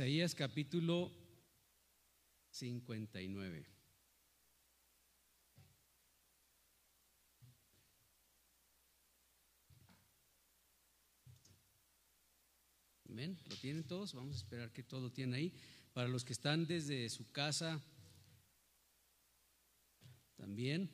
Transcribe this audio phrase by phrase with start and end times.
[0.00, 1.12] Isaías capítulo
[2.48, 3.66] 59.
[13.04, 13.38] ¿Ven?
[13.44, 14.14] ¿Lo tienen todos?
[14.14, 15.52] Vamos a esperar que todo lo tienen ahí.
[15.92, 17.84] Para los que están desde su casa,
[20.36, 20.90] también,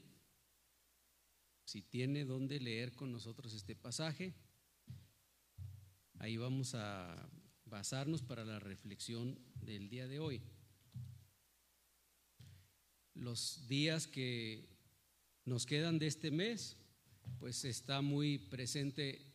[1.64, 4.34] si tiene donde leer con nosotros este pasaje,
[6.18, 7.30] ahí vamos a
[7.66, 10.42] basarnos para la reflexión del día de hoy.
[13.14, 14.68] Los días que
[15.44, 16.76] nos quedan de este mes,
[17.38, 19.32] pues está muy presente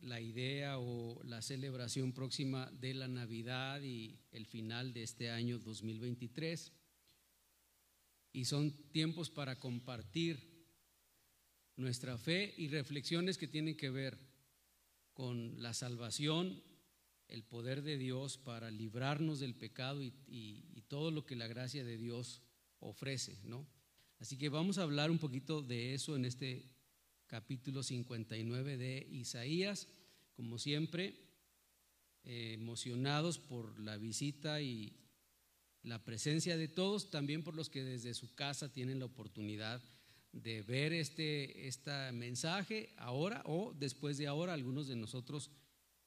[0.00, 5.58] la idea o la celebración próxima de la Navidad y el final de este año
[5.58, 6.72] 2023.
[8.32, 10.54] Y son tiempos para compartir
[11.76, 14.18] nuestra fe y reflexiones que tienen que ver
[15.14, 16.62] con la salvación,
[17.34, 20.12] el poder de Dios para librarnos del pecado y,
[20.86, 22.40] todo lo que la gracia de Dios
[22.78, 23.66] ofrece, ¿no?
[24.20, 26.70] Así que vamos a hablar un poquito de eso en este
[27.26, 29.88] capítulo 59 de Isaías,
[30.36, 31.16] como siempre,
[32.22, 34.92] eh, emocionados por la visita y
[35.82, 39.82] la presencia de todos, también por los que desde su casa tienen la oportunidad
[40.30, 45.50] de ver este, este mensaje ahora o después de ahora, algunos de nosotros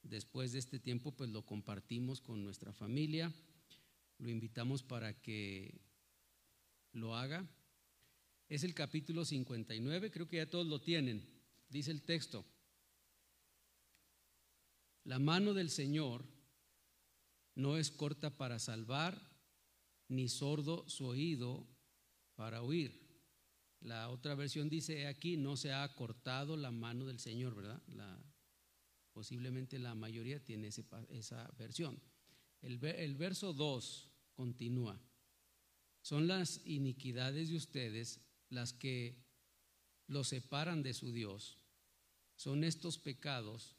[0.10, 3.34] después de este tiempo pues lo compartimos con nuestra familia,
[4.18, 5.82] lo invitamos para que
[6.94, 7.48] lo haga
[8.50, 11.28] es el capítulo 59, creo que ya todos lo tienen.
[11.70, 12.46] Dice el texto,
[15.04, 16.26] la mano del Señor
[17.56, 19.22] no es corta para salvar,
[20.08, 21.68] ni sordo su oído
[22.36, 23.06] para oír.
[23.82, 27.82] La otra versión dice aquí, no se ha cortado la mano del Señor, ¿verdad?
[27.88, 28.18] La,
[29.18, 32.00] posiblemente la mayoría tiene esa versión.
[32.62, 35.02] El, verso 2 continúa.
[36.04, 39.18] Son las iniquidades de ustedes las que
[40.06, 41.58] lo separan de su Dios.
[42.36, 43.76] Son estos pecados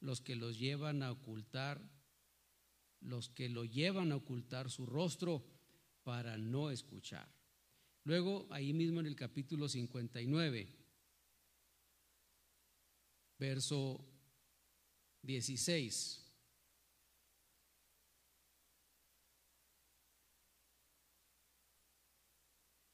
[0.00, 1.80] los que los llevan a ocultar,
[2.98, 5.46] los que lo llevan a ocultar su rostro
[6.02, 7.32] para no escuchar.
[8.02, 10.66] Luego, ahí mismo en el capítulo 59,
[13.38, 14.04] verso
[15.22, 16.26] 16.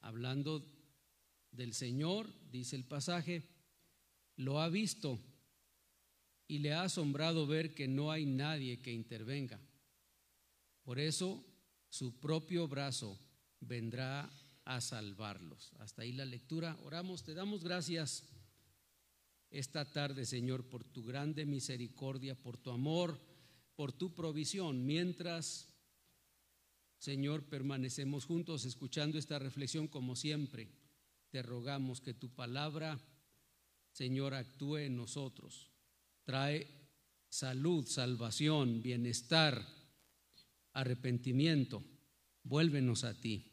[0.01, 0.65] Hablando
[1.51, 3.47] del Señor, dice el pasaje,
[4.37, 5.19] lo ha visto
[6.47, 9.59] y le ha asombrado ver que no hay nadie que intervenga.
[10.83, 11.43] Por eso
[11.89, 13.19] su propio brazo
[13.59, 14.29] vendrá
[14.63, 15.73] a salvarlos.
[15.79, 16.77] Hasta ahí la lectura.
[16.83, 18.23] Oramos, te damos gracias
[19.49, 23.19] esta tarde, Señor, por tu grande misericordia, por tu amor,
[23.75, 25.69] por tu provisión, mientras,
[26.97, 30.69] Señor, permanecemos juntos escuchando esta reflexión como siempre
[31.29, 32.99] te rogamos que tu palabra,
[33.91, 35.69] Señor, actúe en nosotros.
[36.23, 36.67] Trae
[37.29, 39.65] salud, salvación, bienestar,
[40.73, 41.83] arrepentimiento.
[42.43, 43.51] Vuélvenos a ti.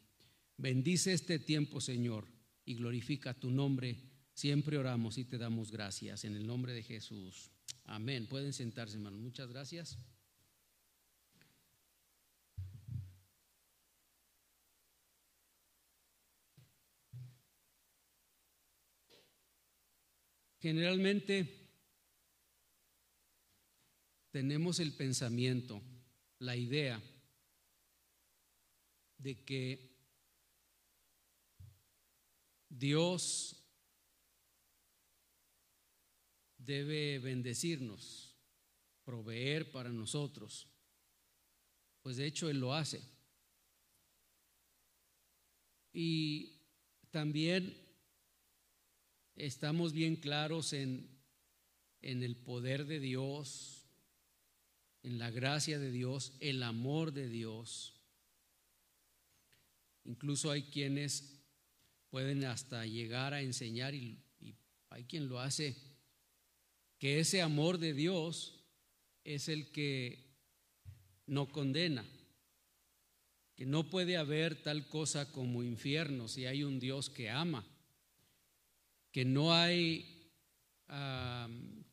[0.57, 2.27] Bendice este tiempo, Señor,
[2.63, 3.97] y glorifica tu nombre.
[4.35, 7.49] Siempre oramos y te damos gracias en el nombre de Jesús.
[7.85, 8.27] Amén.
[8.27, 9.21] Pueden sentarse, hermanos.
[9.21, 9.97] Muchas gracias.
[20.59, 21.69] Generalmente
[24.31, 25.81] tenemos el pensamiento,
[26.39, 27.01] la idea
[29.17, 29.95] de que
[32.67, 33.64] Dios
[36.65, 38.35] debe bendecirnos,
[39.03, 40.67] proveer para nosotros.
[42.01, 43.01] Pues de hecho Él lo hace.
[45.93, 46.59] Y
[47.11, 47.77] también
[49.35, 51.09] estamos bien claros en,
[52.01, 53.87] en el poder de Dios,
[55.03, 57.93] en la gracia de Dios, el amor de Dios.
[60.03, 61.39] Incluso hay quienes
[62.09, 64.55] pueden hasta llegar a enseñar, y, y,
[64.89, 65.75] hay quien lo hace,
[67.05, 68.65] que ese amor de Dios
[69.23, 70.25] es el que
[71.27, 72.03] no condena,
[73.53, 77.63] que no puede haber tal cosa como infierno si hay un Dios que ama
[79.11, 80.31] que no hay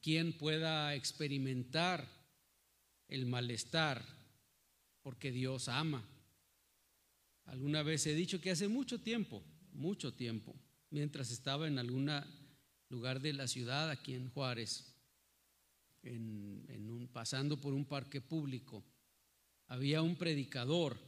[0.01, 2.09] quien pueda experimentar
[3.07, 4.03] el malestar
[5.03, 6.09] porque Dios ama.
[7.45, 9.45] Alguna vez he dicho que hace mucho tiempo,
[9.75, 10.57] mucho tiempo,
[10.89, 12.11] mientras estaba en algún
[12.89, 14.92] lugar de la ciudad, aquí en Juárez,
[16.03, 18.85] en, un, pasando por un parque público,
[19.69, 20.99] había un predicador,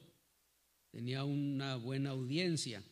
[0.90, 2.82] tenía una buena audiencia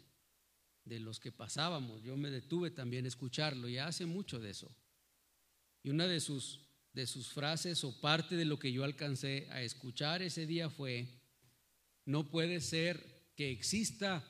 [0.84, 2.02] de los que pasábamos.
[2.02, 4.70] Yo me detuve también a escucharlo, ya hace mucho de eso.
[5.82, 6.60] Y una de sus,
[6.92, 11.08] de sus frases o parte de lo que yo alcancé a escuchar ese día fue,
[12.04, 14.28] no puede ser que exista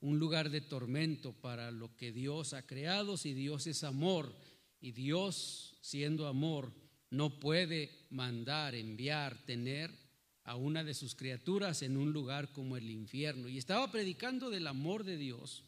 [0.00, 4.34] un lugar de tormento para lo que Dios ha creado si Dios es amor
[4.80, 6.72] y Dios siendo amor
[7.10, 9.90] no puede mandar, enviar, tener
[10.44, 13.48] a una de sus criaturas en un lugar como el infierno.
[13.48, 15.64] Y estaba predicando del amor de Dios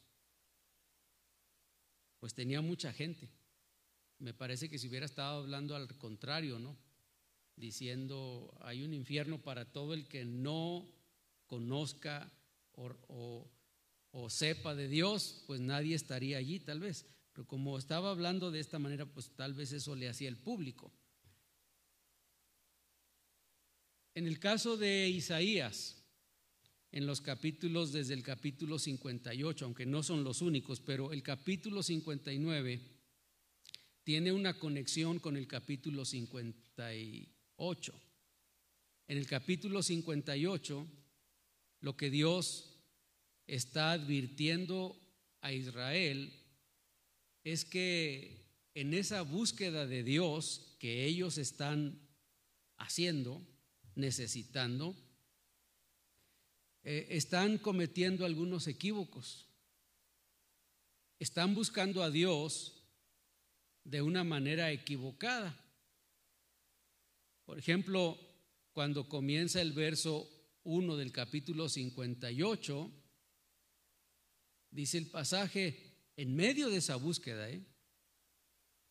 [2.22, 3.28] pues tenía mucha gente.
[4.20, 6.78] Me parece que si hubiera estado hablando al contrario, ¿no?
[7.56, 10.88] Diciendo, hay un infierno para todo el que no
[11.48, 12.30] conozca
[12.74, 13.50] o,
[14.28, 17.06] sepa de Dios, pues nadie estaría allí tal vez.
[17.32, 20.92] Pero como estaba hablando de esta manera, pues tal vez eso le hacía el público.
[24.14, 26.04] En el caso de Isaías,
[26.90, 31.82] en los capítulos desde el capítulo 58, aunque no son los únicos, pero el capítulo
[31.82, 32.80] 59
[34.04, 37.94] tiene una conexión con el capítulo 58.
[39.08, 40.86] En el capítulo 58,
[41.80, 42.76] lo que Dios
[43.46, 45.00] está advirtiendo
[45.40, 46.38] a Israel
[47.44, 48.44] es que
[48.74, 51.98] en esa búsqueda de Dios que ellos están
[52.76, 53.40] haciendo,
[53.94, 54.96] necesitando,
[56.84, 59.48] eh, están cometiendo algunos equívocos.
[61.18, 62.82] Están buscando a Dios
[63.84, 65.58] de una manera equivocada.
[67.44, 68.18] Por ejemplo,
[68.72, 70.28] cuando comienza el verso
[70.64, 72.90] 1 del capítulo 58,
[74.70, 77.64] dice el pasaje, en medio de esa búsqueda, ¿eh?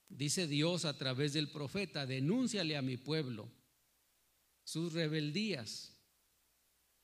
[0.07, 3.49] dice Dios a través del profeta, denúnciale a mi pueblo
[4.63, 5.93] sus rebeldías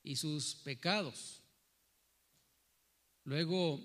[0.04, 1.42] y sus pecados.
[3.24, 3.83] Luego,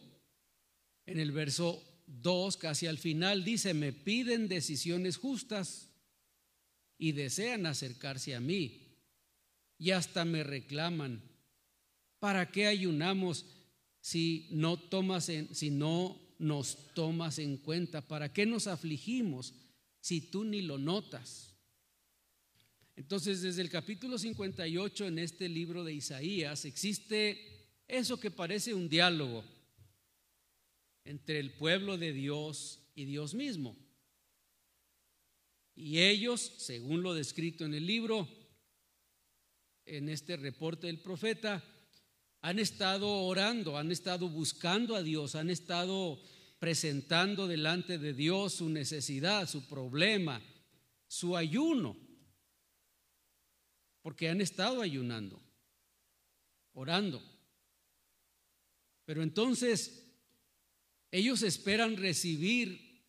[1.07, 5.89] en el verso 2, casi al final, dice, me piden decisiones justas
[6.97, 8.83] y desean acercarse a mí
[9.79, 11.21] y hasta me reclaman,
[12.21, 13.47] ¿para qué ayunamos
[14.01, 18.01] si no tomas en, si no nos tomas en cuenta?
[18.01, 19.55] ¿Para qué nos afligimos
[20.01, 21.52] si tú ni lo notas?
[23.03, 28.89] Entonces, desde el capítulo 58 en este libro de Isaías existe eso que parece un
[28.89, 29.43] diálogo
[31.05, 33.77] entre el pueblo de Dios y Dios mismo.
[35.75, 38.29] Y ellos, según lo descrito en el libro,
[39.85, 41.61] en este reporte del profeta,
[42.41, 46.23] han estado orando, han estado buscando a Dios, han estado
[46.61, 50.41] presentando delante de Dios su necesidad, su problema,
[51.09, 51.97] su ayuno
[54.03, 55.41] porque han estado ayunando,
[56.75, 57.23] orando.
[59.05, 60.03] Pero entonces
[61.11, 63.03] ellos esperan recibir,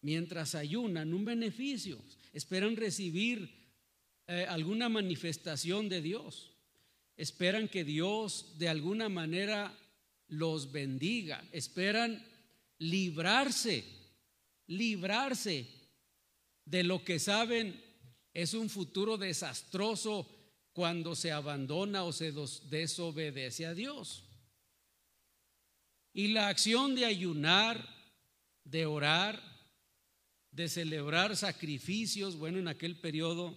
[0.00, 1.98] mientras ayunan, un beneficio,
[2.32, 3.64] esperan recibir
[4.26, 6.52] eh, alguna manifestación de Dios,
[7.16, 9.76] esperan que Dios de alguna manera
[10.28, 12.24] los bendiga, esperan
[12.78, 13.84] librarse,
[14.66, 15.66] librarse
[16.64, 17.83] de lo que saben
[18.34, 20.28] es un futuro desastroso
[20.72, 22.32] cuando se abandona o se
[22.68, 24.24] desobedece a Dios.
[26.12, 27.88] Y la acción de ayunar,
[28.64, 29.40] de orar,
[30.50, 33.56] de celebrar sacrificios, bueno, en aquel periodo,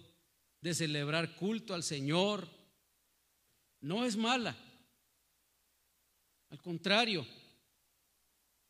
[0.60, 2.48] de celebrar culto al Señor,
[3.80, 4.56] no es mala.
[6.50, 7.26] Al contrario,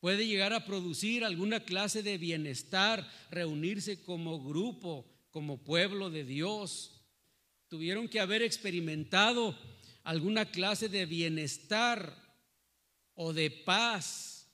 [0.00, 7.02] puede llegar a producir alguna clase de bienestar, reunirse como grupo, como pueblo de Dios,
[7.68, 9.56] tuvieron que haber experimentado
[10.04, 12.16] alguna clase de bienestar
[13.14, 14.48] o de paz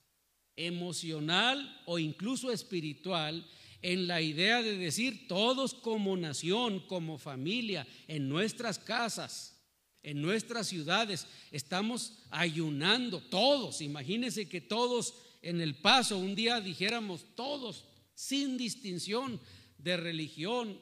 [0.56, 3.46] emocional o incluso espiritual
[3.82, 9.60] en la idea de decir todos como nación, como familia, en nuestras casas,
[10.02, 13.82] en nuestras ciudades, estamos ayunando todos.
[13.82, 19.38] Imagínense que todos en el paso un día dijéramos todos, sin distinción,
[19.84, 20.80] de religión,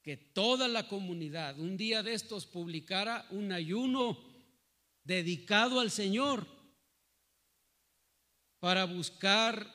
[0.00, 4.18] que toda la comunidad un día de estos publicara un ayuno
[5.02, 6.46] dedicado al Señor
[8.60, 9.74] para buscar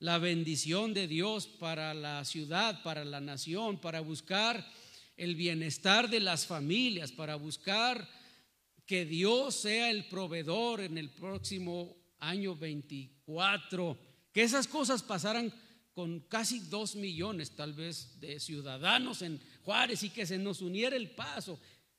[0.00, 4.68] la bendición de Dios para la ciudad, para la nación, para buscar
[5.16, 8.08] el bienestar de las familias, para buscar
[8.84, 13.96] que Dios sea el proveedor en el próximo año 24,
[14.32, 15.52] que esas cosas pasaran
[15.96, 20.94] con casi dos millones tal vez de ciudadanos en Juárez y que se nos uniera
[20.94, 21.58] el paso,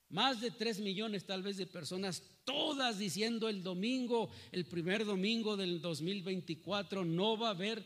[0.10, 5.58] más de tres millones tal vez de personas, todas diciendo el domingo, el primer domingo
[5.58, 7.84] del 2024, no va a haber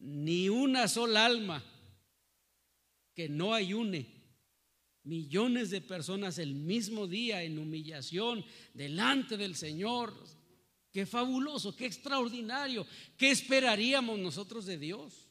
[0.00, 1.62] ni una sola alma
[3.14, 4.08] que no ayune.
[5.04, 10.12] Millones de personas el mismo día en humillación delante del Señor.
[10.90, 12.84] Qué fabuloso, qué extraordinario.
[13.16, 15.27] ¿Qué esperaríamos nosotros de Dios?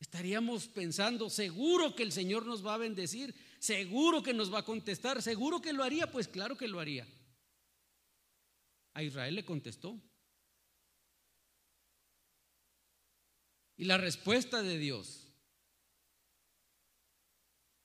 [0.00, 4.64] Estaríamos pensando, seguro que el Señor nos va a bendecir, seguro que nos va a
[4.64, 7.06] contestar, seguro que lo haría, pues claro que lo haría.
[8.94, 10.00] A Israel le contestó.
[13.76, 15.28] Y la respuesta de Dios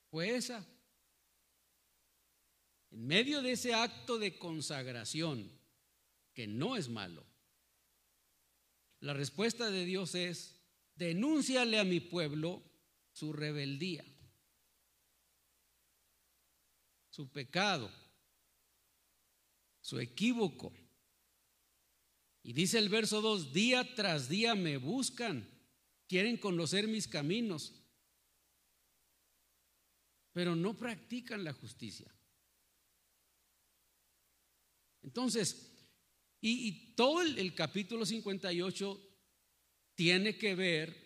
[0.09, 0.65] fue esa.
[2.91, 5.51] En medio de ese acto de consagración,
[6.33, 7.25] que no es malo,
[9.01, 10.54] la respuesta de Dios es,
[10.95, 12.63] denúnciale a mi pueblo
[13.11, 14.05] su rebeldía,
[17.09, 17.91] su pecado,
[19.81, 20.73] su equívoco.
[22.43, 25.49] Y dice el verso 2, día tras día me buscan,
[26.07, 27.73] quieren conocer mis caminos,
[30.31, 32.13] pero no practican la justicia.
[35.01, 35.71] Entonces,
[36.41, 39.04] y, todo el, el capítulo 58
[39.95, 41.05] tiene que ver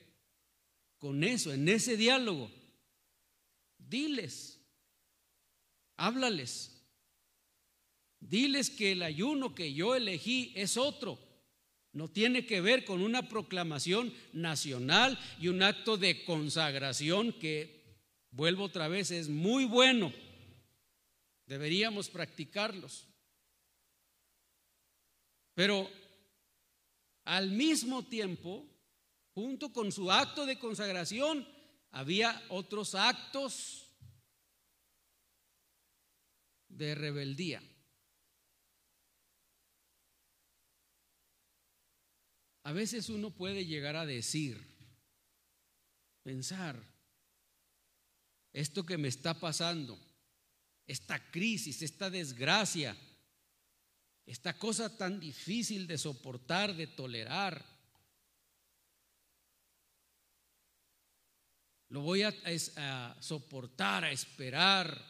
[0.97, 2.51] con eso, en ese diálogo.
[3.77, 4.59] Diles,
[5.95, 6.79] háblales,
[8.19, 11.17] diles que el ayuno que yo elegí es otro.
[11.91, 17.97] No tiene que ver con una proclamación nacional y un acto de consagración que,
[18.31, 20.13] vuelvo otra vez, es muy bueno.
[21.47, 23.07] Deberíamos practicarlos.
[25.55, 25.89] Pero
[27.25, 28.65] al mismo tiempo,
[29.39, 31.47] junto con su acto de consagración,
[31.91, 33.87] había otros actos
[36.67, 37.63] de rebeldía.
[42.63, 44.61] A veces uno puede llegar a decir,
[46.21, 46.77] pensar,
[48.51, 49.97] esto que me está pasando,
[50.85, 52.97] esta crisis, esta desgracia,
[54.25, 57.78] esta cosa tan difícil de soportar, de tolerar,
[61.89, 65.05] Lo voy a, soportar, a esperar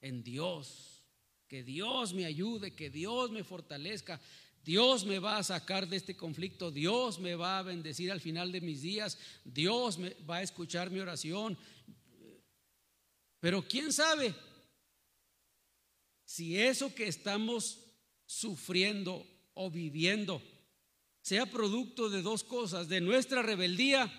[0.00, 1.04] en Dios.
[1.48, 4.20] Que Dios me ayude, que Dios me fortalezca.
[4.62, 8.52] Dios me va a sacar de este conflicto, Dios me va a bendecir al final
[8.52, 11.58] de mis días, Dios me va a escuchar mi oración.
[13.40, 14.34] Pero quién sabe
[16.24, 17.78] si eso que estamos
[18.26, 20.40] sufriendo o viviendo
[21.22, 24.12] sea producto de dos cosas, de nuestra rebeldía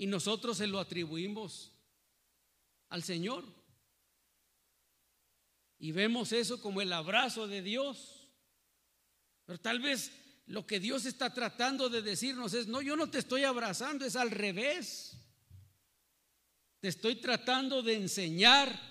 [0.00, 1.72] y nosotros se lo atribuimos
[2.88, 3.44] al Señor.
[5.78, 8.26] Y vemos eso como el abrazo de Dios.
[9.44, 10.10] Pero tal vez
[10.46, 14.16] lo que Dios está tratando de decirnos es, no, yo no te estoy abrazando, es
[14.16, 15.18] al revés.
[16.80, 18.89] Te estoy tratando de enseñar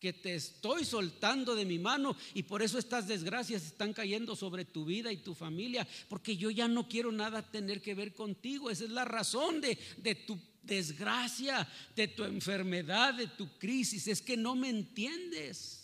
[0.00, 4.64] que te estoy soltando de mi mano y por eso estas desgracias están cayendo sobre
[4.64, 8.70] tu vida y tu familia, porque yo ya no quiero nada tener que ver contigo.
[8.70, 14.08] Esa es la razón de, de tu desgracia, de tu enfermedad, de tu crisis.
[14.08, 15.76] Es que no me entiendes.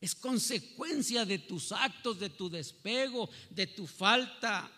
[0.00, 4.70] Es consecuencia de tus actos, de tu despego, de tu falta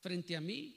[0.00, 0.76] frente a mí.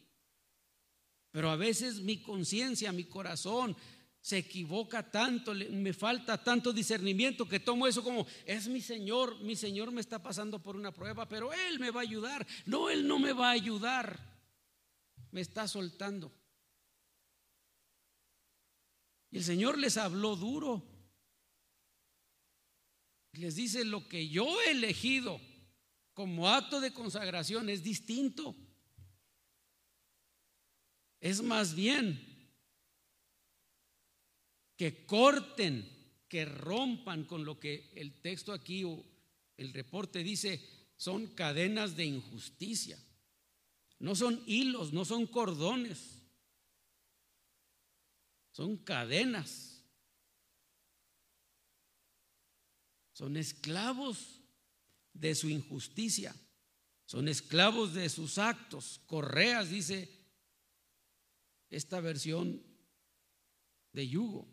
[1.32, 3.76] Pero a veces mi conciencia, mi corazón
[4.24, 9.54] se equivoca tanto, me falta tanto discernimiento que tomo eso como, es mi Señor, mi
[9.54, 12.48] Señor me está pasando por una prueba, pero Él me va a ayudar.
[12.66, 14.18] No, Él no me va a ayudar,
[15.32, 16.32] me está soltando.
[19.30, 20.88] Y el Señor les habló duro.
[23.34, 25.42] Les dice, lo que yo he elegido
[26.14, 28.56] como acto de consagración es distinto.
[31.20, 32.33] Es más bien
[34.76, 35.88] que corten,
[36.28, 39.04] que rompan con lo que el texto aquí o
[39.58, 40.62] el reporte dice,
[40.96, 42.98] son cadenas de injusticia.
[44.00, 46.22] No son hilos, no son cordones,
[48.52, 49.82] son cadenas.
[53.14, 54.42] Son esclavos
[55.14, 56.36] de su injusticia,
[57.06, 59.00] son esclavos de sus actos.
[59.06, 60.10] Correas, dice
[61.70, 62.62] esta versión
[63.92, 64.53] de yugo.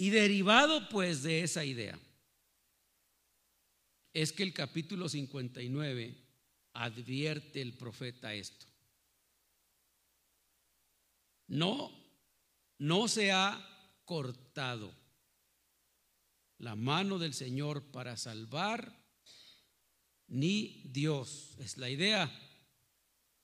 [0.00, 2.00] Y derivado pues de esa idea,
[4.14, 6.16] es que el capítulo 59
[6.72, 8.64] advierte el profeta esto.
[11.48, 11.92] No,
[12.78, 13.60] no se ha
[14.06, 14.90] cortado
[16.56, 18.98] la mano del Señor para salvar,
[20.28, 22.32] ni Dios, es la idea,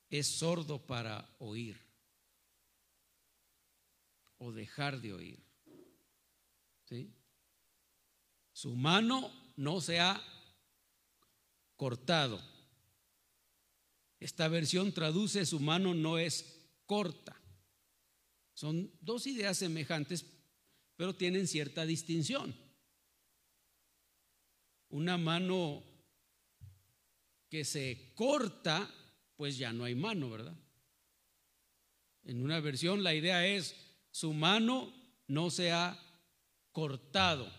[0.08, 1.78] es sordo para oír
[4.38, 5.45] o dejar de oír.
[6.88, 7.12] ¿Sí?
[8.52, 10.22] Su mano no se ha
[11.76, 12.40] cortado.
[14.18, 17.36] Esta versión traduce su mano no es corta.
[18.54, 20.24] Son dos ideas semejantes,
[20.96, 22.56] pero tienen cierta distinción.
[24.88, 25.82] Una mano
[27.50, 28.90] que se corta,
[29.36, 30.56] pues ya no hay mano, ¿verdad?
[32.24, 33.76] En una versión la idea es,
[34.10, 34.92] su mano
[35.28, 36.05] no se ha
[36.76, 37.50] cortado.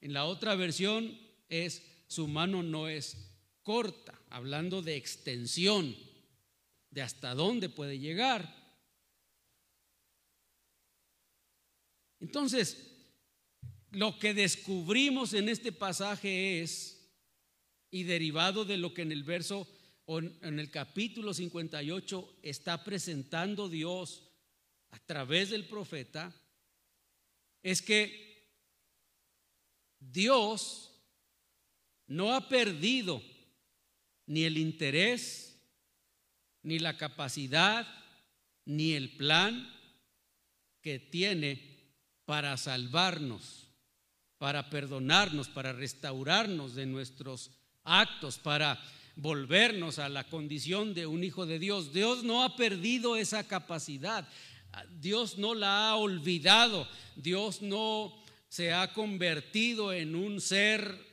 [0.00, 3.34] En la otra versión es, su mano no es
[3.64, 5.96] corta, hablando de extensión,
[6.92, 8.54] de hasta dónde puede llegar.
[12.20, 12.86] Entonces,
[13.90, 17.04] lo que descubrimos en este pasaje es,
[17.90, 19.66] y derivado de lo que en el verso
[20.04, 24.22] o en el capítulo 58 está presentando Dios
[24.92, 26.32] a través del profeta,
[27.62, 28.28] es que
[29.98, 30.92] Dios
[32.06, 33.22] no ha perdido
[34.26, 35.60] ni el interés,
[36.62, 37.86] ni la capacidad,
[38.64, 39.68] ni el plan
[40.82, 41.78] que tiene
[42.24, 43.68] para salvarnos,
[44.36, 47.50] para perdonarnos, para restaurarnos de nuestros
[47.84, 48.78] actos, para
[49.16, 51.92] volvernos a la condición de un hijo de Dios.
[51.92, 54.28] Dios no ha perdido esa capacidad.
[55.00, 56.88] Dios no la ha olvidado.
[57.16, 58.14] Dios no
[58.48, 61.06] se ha convertido en un ser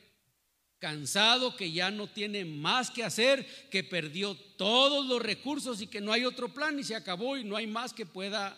[0.78, 6.00] cansado, que ya no tiene más que hacer, que perdió todos los recursos y que
[6.00, 8.56] no hay otro plan y se acabó y no hay más que pueda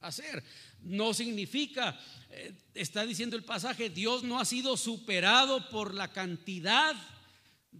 [0.00, 0.44] hacer.
[0.80, 1.98] No significa,
[2.30, 6.94] eh, está diciendo el pasaje, Dios no ha sido superado por la cantidad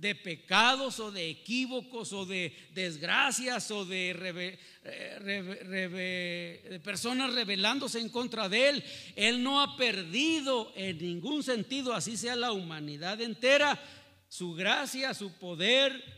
[0.01, 4.11] de pecados o de equívocos o de desgracias o de,
[4.85, 8.85] eh, de, personas rebelándose en contra de Él.
[9.15, 13.81] Él no ha perdido en ningún sentido, así sea la humanidad entera,
[14.29, 16.16] su gracia, su poder,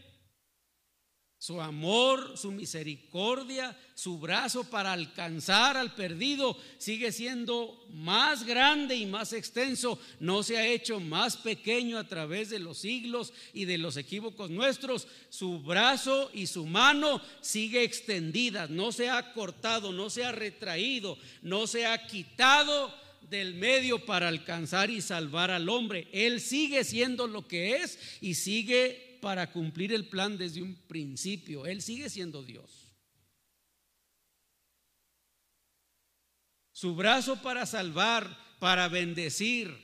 [1.48, 9.06] su amor, su misericordia, su brazo para alcanzar al perdido sigue siendo más grande y
[9.06, 9.98] más extenso.
[10.20, 14.50] No se ha hecho más pequeño a través de los siglos y de los equívocos
[14.50, 15.08] nuestros.
[15.30, 18.66] Su brazo y su mano sigue extendida.
[18.66, 22.94] No se ha cortado, no se ha retraído, no se ha quitado
[23.30, 26.08] del medio para alcanzar y salvar al hombre.
[26.12, 31.66] Él sigue siendo lo que es y sigue para cumplir el plan desde un principio.
[31.66, 32.86] Él sigue siendo Dios.
[36.72, 39.76] Su brazo para salvar, para bendecir,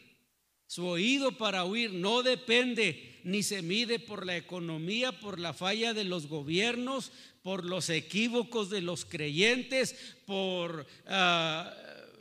[0.66, 5.94] su oído para oír, no depende ni se mide por la economía, por la falla
[5.94, 7.11] de los gobiernos,
[7.42, 10.87] por los equívocos de los creyentes, por...
[11.07, 11.75] Ah,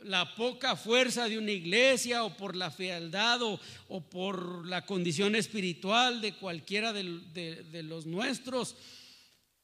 [0.04, 3.58] la poca fuerza de una iglesia o por la fealdad o,
[4.10, 8.76] por la condición espiritual de cualquiera de, los nuestros.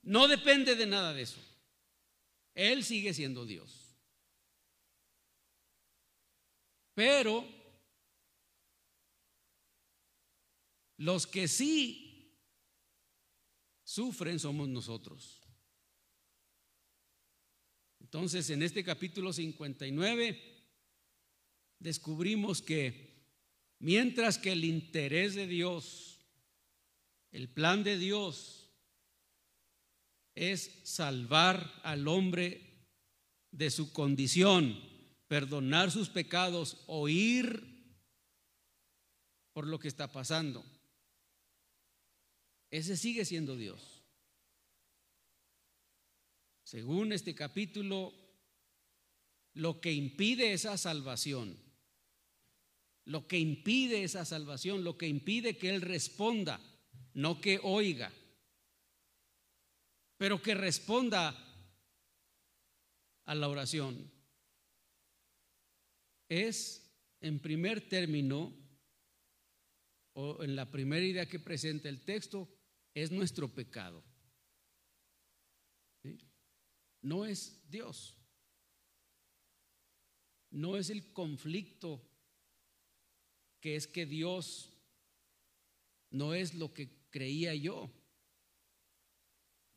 [0.02, 1.40] No depende de nada de eso.
[2.54, 3.94] Él sigue siendo Dios.
[6.94, 7.46] Pero
[10.96, 12.34] los que sí
[13.84, 15.39] sufren somos nosotros.
[18.12, 20.36] Entonces, en este capítulo 59
[21.78, 23.14] descubrimos que
[23.78, 26.18] mientras que el interés de Dios,
[27.30, 28.68] el plan de Dios
[30.34, 32.88] es salvar al hombre
[33.52, 34.76] de su condición,
[35.28, 37.94] perdonar sus pecados, oír
[39.52, 40.64] por lo que está pasando.
[42.72, 43.89] Ese sigue siendo Dios.
[46.70, 48.14] Según este capítulo,
[49.54, 51.58] lo que impide esa salvación,
[53.06, 56.60] lo que impide esa salvación, lo que impide que Él responda,
[57.14, 58.12] no que oiga,
[60.16, 61.36] pero que responda
[63.24, 64.08] a la oración,
[66.28, 66.88] es,
[67.20, 68.56] en primer término,
[70.12, 72.48] o en la primera idea que presenta el texto,
[72.94, 74.04] es nuestro pecado
[77.02, 78.16] no es Dios.
[80.50, 82.02] No es el conflicto
[83.60, 84.70] que es que Dios
[86.10, 87.90] no es lo que creía yo.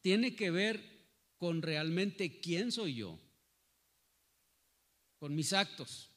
[0.02, 0.82] Tiene que ver
[1.38, 3.20] con realmente quién soy yo,
[5.20, 6.10] con mis actos.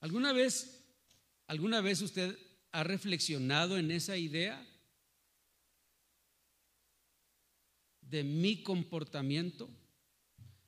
[0.00, 0.84] ¿Alguna vez,
[1.46, 2.38] alguna vez usted
[2.72, 4.66] ha reflexionado en esa idea
[8.08, 9.68] de mi comportamiento?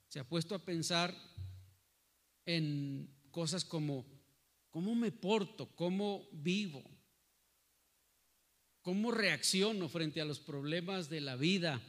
[0.08, 1.14] ¿Se ha puesto a pensar
[2.44, 4.06] en cosas como
[4.70, 6.84] cómo me porto, cómo vivo,
[8.82, 11.80] cómo reacciono frente a los problemas de la vida,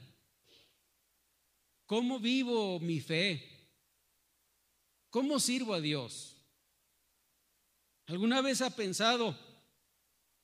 [1.86, 3.70] cómo vivo mi fe,
[5.10, 6.38] cómo sirvo a Dios.
[8.08, 9.38] ¿Alguna vez ha pensado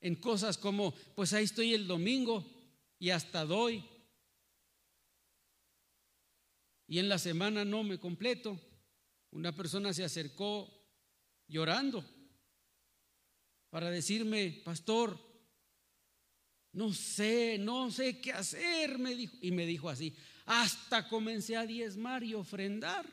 [0.01, 2.45] en cosas como, pues ahí estoy el domingo
[2.99, 3.85] y hasta doy?
[6.93, 8.55] Y en la semana no me completo.
[9.31, 10.71] Una persona se acercó
[11.47, 12.05] llorando
[13.71, 15.17] para decirme, pastor,
[16.71, 19.35] no sé, no sé qué hacer, me dijo.
[19.41, 23.11] Y me dijo así, hasta comencé a diezmar y ofrendar.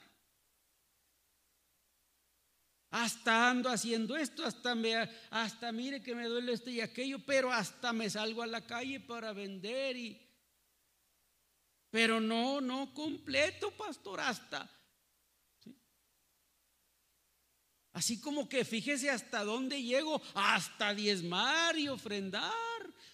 [2.90, 4.94] Hasta ando haciendo esto, hasta me,
[5.30, 9.00] hasta mire que me duele esto y aquello, pero hasta me salgo a la calle
[9.00, 10.29] para vender y,
[11.90, 14.70] pero no, no completo, pastor, hasta
[17.92, 22.52] Así como que fíjese hasta dónde llego, hasta diezmar y ofrendar.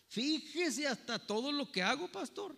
[0.09, 2.57] Fíjese hasta todo lo que hago, pastor.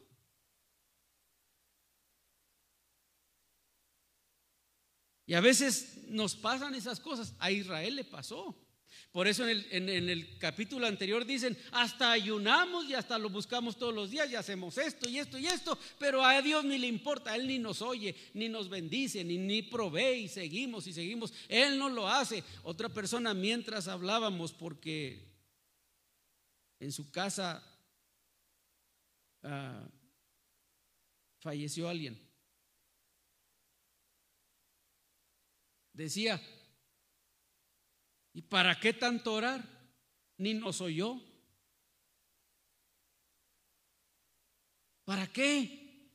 [5.26, 7.34] Y a veces nos pasan esas cosas.
[7.38, 8.67] A Israel le pasó.
[9.12, 14.10] Por eso en el, capítulo anterior dicen, hasta ayunamos y hasta lo buscamos todos los
[14.10, 17.46] días y hacemos esto y esto y esto, pero a Dios ni le importa, Él
[17.46, 21.32] ni nos oye, ni nos bendice, ni, ni provee y seguimos y seguimos.
[21.48, 22.44] Él no lo hace.
[22.62, 25.26] Otra persona mientras hablábamos porque
[26.80, 27.62] en su casa
[29.42, 29.88] ah,
[31.40, 32.20] falleció alguien.
[35.92, 36.40] Decía,
[38.32, 39.64] ¿Y para qué tanto orar?
[40.36, 41.20] Ni nos oyó.
[45.04, 46.10] ¿Para qué?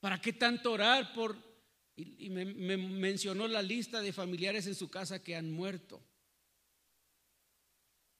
[0.00, 1.36] ¿Para qué tanto orar por...
[1.96, 6.02] Y, me mencionó la lista de familiares en su casa que han muerto.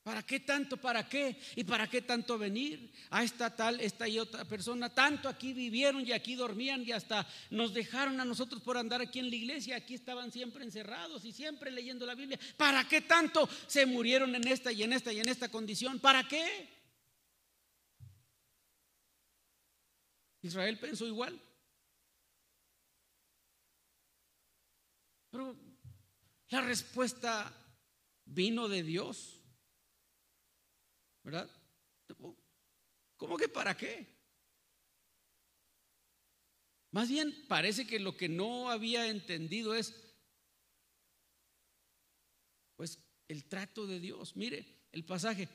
[0.05, 0.77] ¿Para qué tanto?
[0.77, 1.41] ¿Para qué?
[1.57, 2.93] ¿Y para qué tanto venir?
[3.09, 4.95] A esta tal, esta y otra persona.
[4.95, 9.21] Tanto aquí vivieron y aquí dormían y hasta nos dejaron a nosotros por andar aquí
[9.21, 9.77] en la iglesia.
[9.77, 12.39] Aquí estaban siempre encerrados y siempre leyendo la Biblia.
[12.59, 15.99] ¿Para qué tanto se murieron en esta y en esta y en esta condición?
[15.99, 16.69] ¿Para qué?
[20.43, 21.41] Israel pensó igual.
[25.31, 25.57] Pero
[26.51, 27.51] la respuesta
[28.27, 29.41] vino de Dios.
[31.25, 31.51] ¿Verdad?
[33.17, 34.07] ¿Cómo que para qué?
[36.91, 39.95] Más bien parece que lo que no había entendido es,
[42.77, 44.37] pues, el trato de Dios.
[44.37, 45.49] Mire, el pasaje.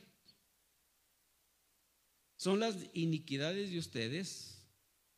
[2.36, 4.65] Son las iniquidades de ustedes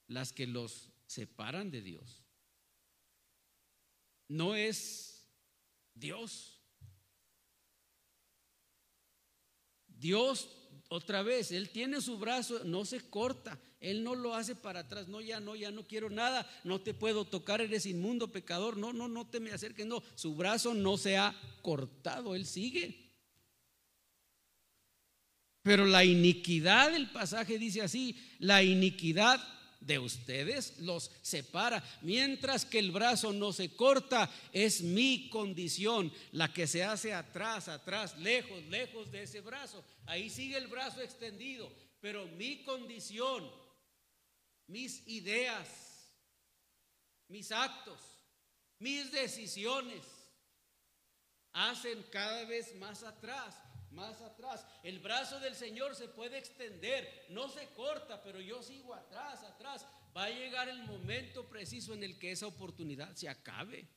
[0.08, 2.24] las que los separan de Dios.
[4.28, 5.28] No es
[5.94, 6.61] Dios.
[10.02, 10.50] Dios,
[10.90, 15.08] otra vez, Él tiene su brazo, no se corta, Él no lo hace para atrás,
[15.08, 18.92] no, ya no, ya no quiero nada, no te puedo tocar, eres inmundo, pecador, no,
[18.92, 23.10] no, no te me acerques, no, su brazo no se ha cortado, Él sigue.
[25.62, 29.40] Pero la iniquidad, el pasaje dice así, la iniquidad
[29.82, 31.84] de ustedes los separa.
[32.02, 37.68] Mientras que el brazo no se corta, es mi condición la que se hace atrás,
[37.68, 39.84] atrás, lejos, lejos de ese brazo.
[40.06, 43.52] Ahí sigue el brazo extendido, pero mi condición,
[44.68, 45.68] mis ideas,
[47.28, 48.00] mis actos,
[48.80, 50.04] mis decisiones
[51.54, 53.56] hacen cada vez más atrás
[53.92, 54.66] más atrás.
[54.84, 59.86] El brazo del Señor se puede extender, no se corta, pero yo sigo atrás, atrás.
[60.16, 63.88] Va a llegar el momento preciso en el que esa oportunidad se acabe.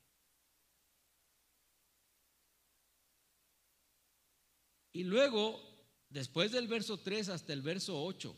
[4.92, 5.61] Y luego,
[6.09, 8.37] después del verso 3 hasta el verso 8,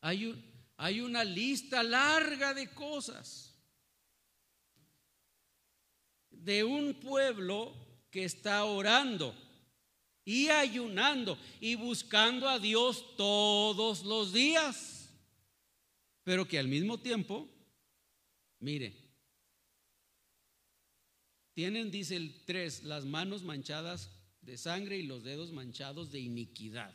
[0.00, 3.52] hay, hay una lista larga de cosas
[6.30, 9.34] de un pueblo que está orando
[10.24, 15.10] y ayunando y buscando a Dios todos los días,
[16.22, 17.48] pero que al mismo tiempo,
[18.60, 18.94] mire,
[21.54, 24.10] tienen, dice el 3, las manos manchadas
[24.42, 26.94] de sangre y los dedos manchados de iniquidad.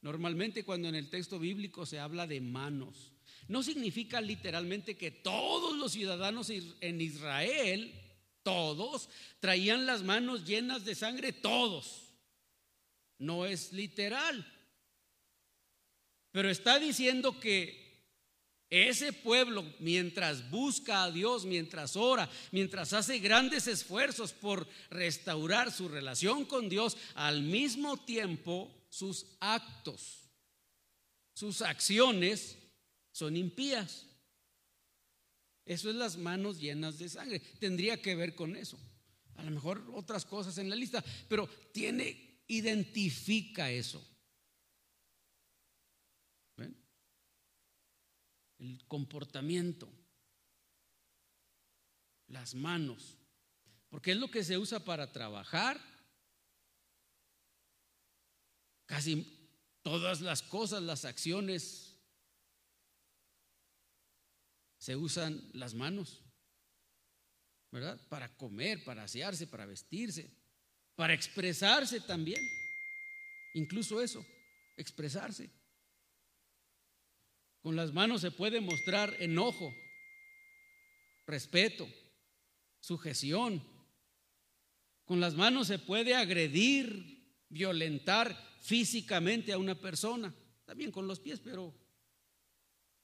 [0.00, 3.12] Normalmente cuando en el texto bíblico se habla de manos,
[3.48, 8.03] no significa literalmente que todos los ciudadanos en Israel,
[8.44, 9.08] todos,
[9.40, 12.12] traían las manos llenas de sangre, todos.
[13.18, 14.46] No es literal.
[16.30, 17.84] Pero está diciendo que
[18.70, 25.88] ese pueblo, mientras busca a Dios, mientras ora, mientras hace grandes esfuerzos por restaurar su
[25.88, 30.28] relación con Dios, al mismo tiempo sus actos,
[31.34, 32.58] sus acciones
[33.12, 34.06] son impías.
[35.66, 37.40] Eso es las manos llenas de sangre.
[37.40, 38.78] Tendría que ver con eso.
[39.36, 44.06] A lo mejor otras cosas en la lista, pero tiene, identifica eso.
[48.58, 49.92] El comportamiento,
[52.28, 53.18] las manos,
[53.90, 55.78] porque es lo que se usa para trabajar.
[58.86, 59.26] Casi
[59.82, 61.83] todas las cosas, las acciones
[64.84, 66.20] se usan las manos,
[67.72, 67.98] ¿verdad?
[68.10, 70.30] Para comer, para asearse, para vestirse,
[70.94, 72.42] para expresarse también.
[73.54, 74.22] Incluso eso,
[74.76, 75.48] expresarse.
[77.62, 79.74] Con las manos se puede mostrar enojo,
[81.26, 81.88] respeto,
[82.78, 83.66] sujeción.
[85.06, 90.34] Con las manos se puede agredir, violentar físicamente a una persona.
[90.66, 91.74] También con los pies, pero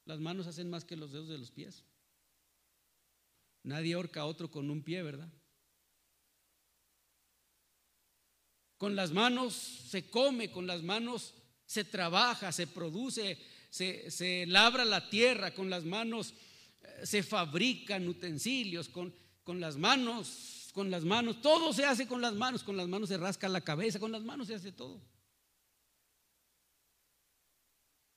[0.05, 1.83] las manos hacen más que los dedos de los pies.
[3.63, 5.31] Nadie ahorca a otro con un pie, ¿verdad?
[8.77, 11.35] Con las manos se come, con las manos
[11.67, 13.37] se trabaja, se produce,
[13.69, 16.33] se, labra la tierra, con las manos
[16.81, 22.21] eh, se fabrican utensilios, con, con las manos, con las manos, todo se hace con
[22.21, 24.99] las manos, con las manos se rasca la cabeza, con las manos se hace todo.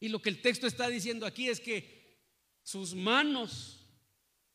[0.01, 2.19] Y lo que el texto está diciendo aquí es que
[2.63, 3.87] sus manos,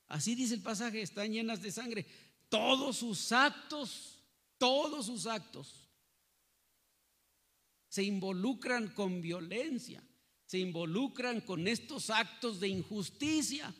[0.08, 2.06] así dice el pasaje, están llenas de sangre.
[2.50, 4.20] Todos sus actos,
[4.58, 5.90] todos sus actos
[7.90, 10.04] se involucran con violencia,
[10.46, 13.74] se involucran con estos actos de injusticia.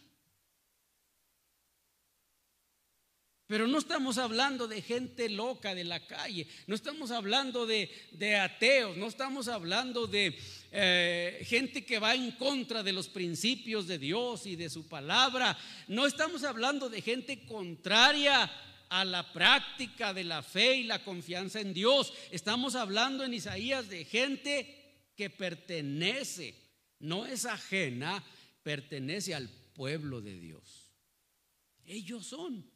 [3.50, 7.90] Pero no estamos hablando de gente loca de la calle, no estamos hablando de,
[8.40, 10.38] ateos, no estamos hablando de
[10.72, 15.58] eh, gente que va en contra de los principios de Dios y de su palabra,
[15.88, 18.52] no estamos hablando de gente contraria
[18.88, 22.14] a la práctica de la fe y la confianza en Dios.
[22.30, 26.54] Estamos hablando en Isaías de gente que pertenece,
[27.00, 28.24] no es ajena,
[28.62, 30.92] pertenece al pueblo de Dios.
[31.84, 32.69] Ellos son.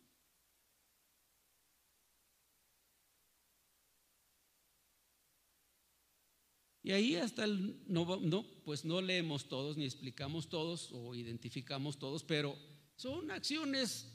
[6.83, 12.23] Y ahí hasta el, no, pues no leemos todos, ni explicamos todos o identificamos todos,
[12.23, 12.57] pero
[12.97, 14.11] son acciones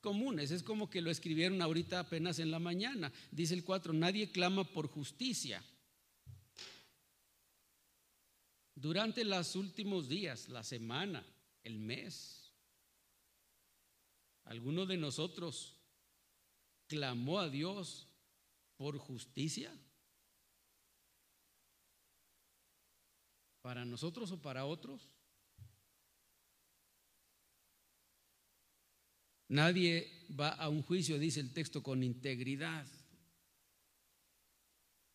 [0.00, 0.52] comunes.
[0.52, 3.12] Es como que lo escribieron ahorita apenas en la mañana.
[3.32, 5.64] Dice el 4, nadie clama por justicia.
[8.76, 11.26] Durante los últimos días, la semana,
[11.64, 12.52] el mes,
[14.44, 15.76] alguno de nosotros
[16.86, 18.06] clamó a Dios
[18.76, 19.72] por justicia.
[23.62, 25.08] ¿Para nosotros o para otros?
[29.48, 32.86] Nadie va a un juicio, dice el texto, con integridad,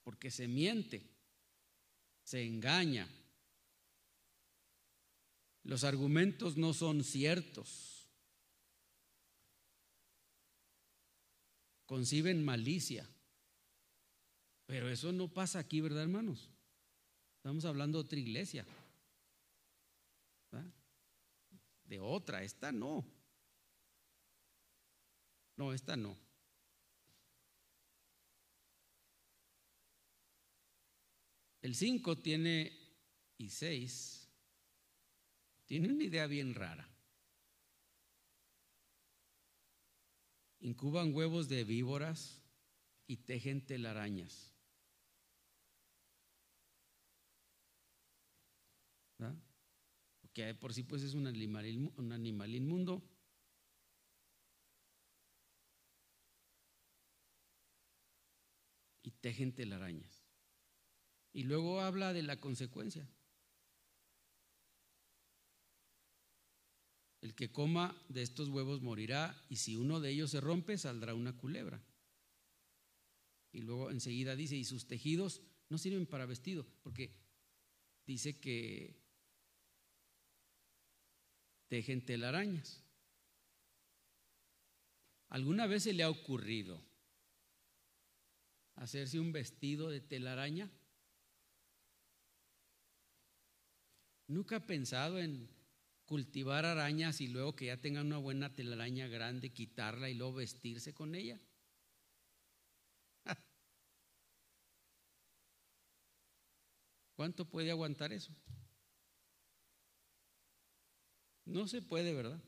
[0.04, 1.02] porque se miente,
[2.24, 3.10] se engaña.
[5.64, 8.08] Los argumentos no son ciertos.
[11.86, 13.10] Conciben malicia.
[14.68, 16.50] Pero eso no pasa aquí, ¿verdad, hermanos?
[17.38, 18.66] Estamos hablando de otra iglesia.
[21.86, 23.06] De otra, esta no.
[25.56, 26.18] No, esta no.
[31.62, 32.72] El 5 tiene
[33.38, 34.28] y 6
[35.66, 36.90] tiene una idea bien rara.
[40.60, 42.42] Incuban huevos de víboras
[43.06, 44.47] y tejen telarañas.
[50.38, 51.66] Que por sí pues es un animal,
[51.98, 53.02] un animal inmundo.
[59.02, 60.28] Y tejen telarañas.
[61.34, 63.10] Y luego habla de la consecuencia.
[67.22, 71.16] El que coma de estos huevos morirá y si uno de ellos se rompe saldrá
[71.16, 71.84] una culebra.
[73.52, 77.12] Y luego enseguida dice, y sus tejidos no sirven para vestido, porque
[78.06, 79.07] dice que
[81.68, 82.84] tejen telarañas.
[85.30, 86.82] ¿Alguna vez se le ha ocurrido
[88.76, 90.72] hacerse un vestido de telaraña?
[94.28, 95.50] ¿Nunca ha pensado en
[96.06, 100.94] cultivar arañas y luego que ya tengan una buena telaraña grande, quitarla y luego vestirse
[100.94, 101.40] con ella?
[107.16, 108.34] ¿Cuánto puede aguantar eso?
[111.48, 112.44] No se puede, ¿verdad?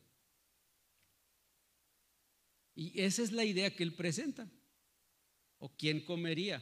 [2.75, 4.47] Y esa es la idea que él presenta.
[5.57, 6.61] ¿O quién comería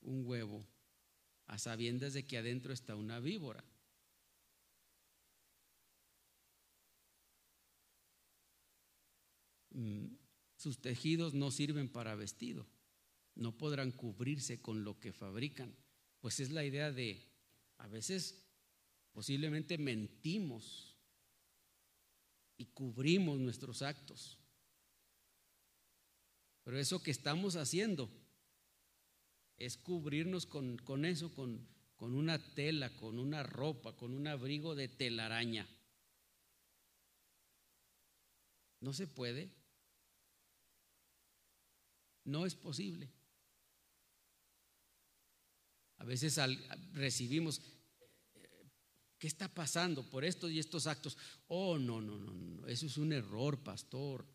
[0.00, 0.66] un huevo
[1.46, 3.64] a sabiendas de que adentro está una víbora?
[9.70, 10.16] Mm,
[10.56, 12.66] sus tejidos no sirven para vestido,
[13.36, 15.74] no podrán cubrirse con lo que fabrican.
[16.20, 17.28] Pues es la idea de,
[17.78, 18.41] a veces
[19.12, 20.96] posiblemente mentimos
[22.56, 24.38] y cubrimos nuestros actos.
[26.64, 28.10] Pero eso que estamos haciendo
[29.56, 34.88] es cubrirnos con, eso, con, con una tela, con una ropa, con un abrigo de
[34.88, 35.68] telaraña.
[38.80, 39.50] No se puede.
[42.24, 43.10] No es posible.
[45.98, 46.40] A veces
[46.92, 47.60] recibimos,
[49.22, 51.16] ¿qué está pasando por estos y estos actos?
[51.46, 54.26] Oh, no, no, no, no, eso es un error, pastor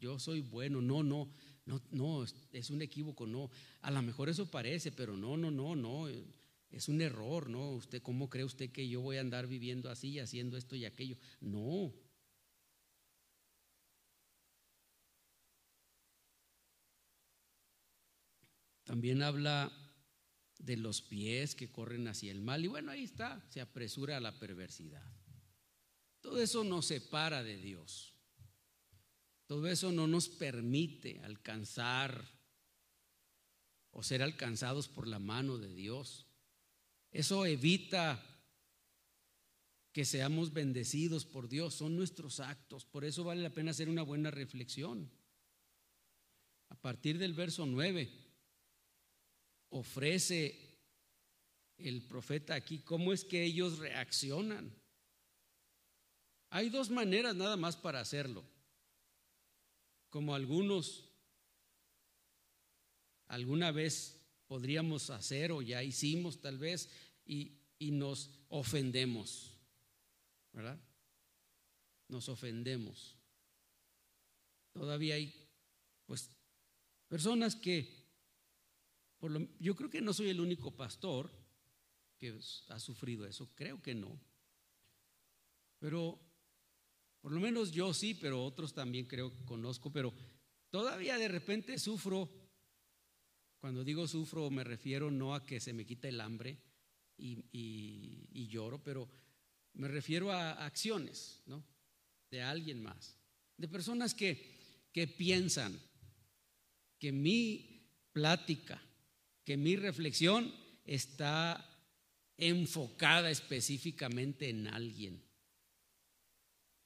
[0.00, 1.30] yo soy bueno, no, no,
[1.66, 3.50] no, no, es un equívoco, no.
[3.82, 7.72] A lo mejor eso parece, pero no, no, no, no, es un error, ¿no?
[7.72, 11.16] Usted, ¿cómo cree usted que yo voy a andar viviendo así, haciendo esto y aquello?
[11.40, 11.92] No.
[18.84, 19.70] También habla
[20.60, 24.20] de los pies que corren hacia el mal y bueno, ahí está, se apresura a
[24.20, 25.10] la perversidad.
[26.20, 28.14] Todo eso nos separa de Dios.
[29.46, 32.24] Todo eso no nos permite alcanzar
[33.90, 36.26] o ser alcanzados por la mano de Dios.
[37.10, 38.22] Eso evita
[39.92, 42.84] que seamos bendecidos por Dios, son nuestros actos.
[42.84, 45.10] Por eso vale la pena hacer una buena reflexión.
[46.68, 48.08] A partir del verso 9,
[49.70, 50.78] ofrece
[51.78, 54.72] el profeta aquí cómo es que ellos reaccionan.
[56.50, 58.44] Hay dos maneras nada más para hacerlo
[60.10, 61.04] como algunos
[63.28, 66.90] alguna vez podríamos hacer o ya hicimos tal vez
[67.24, 69.52] y, nos ofendemos,
[70.52, 70.78] ¿verdad?
[72.08, 73.16] Nos ofendemos.
[74.72, 75.32] Todavía hay,
[76.04, 76.28] pues,
[77.08, 77.99] personas que,
[79.20, 81.30] por lo, yo creo que no soy el único pastor
[82.18, 84.18] que ha sufrido eso, creo que no.
[85.78, 86.18] Pero
[87.20, 90.12] por lo menos yo sí, pero otros también creo que conozco, pero
[90.70, 92.28] todavía de repente sufro.
[93.58, 96.58] Cuando digo sufro me refiero no a que se me quita el hambre
[97.18, 99.08] y, lloro, pero
[99.74, 101.62] me refiero a acciones, ¿no?
[102.30, 103.18] De alguien más,
[103.58, 105.78] de personas que, que piensan
[106.98, 108.80] que mi plática,
[109.50, 111.68] que mi reflexión está
[112.36, 115.20] enfocada específicamente en alguien.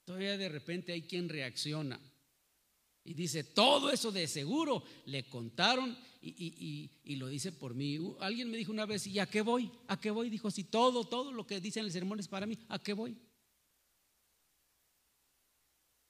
[0.07, 2.00] Todavía de repente hay quien reacciona
[3.05, 7.98] y dice, todo eso de seguro le contaron y, lo dice por mí.
[8.20, 9.70] Alguien me dijo una vez, ¿y a qué voy?
[9.88, 10.31] ¿A qué voy?
[10.31, 13.14] Dijo, si todo, todo lo que dicen el sermón es para mí, ¿a qué voy?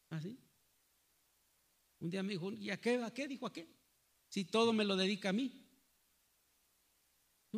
[0.09, 0.39] ¿Así?
[0.39, 3.03] ¿Ah, Un día me dijo, ¿y a qué?
[3.03, 3.27] ¿A qué?
[3.27, 3.67] Dijo, ¿a qué?
[4.29, 5.64] Si todo me lo dedica a mí.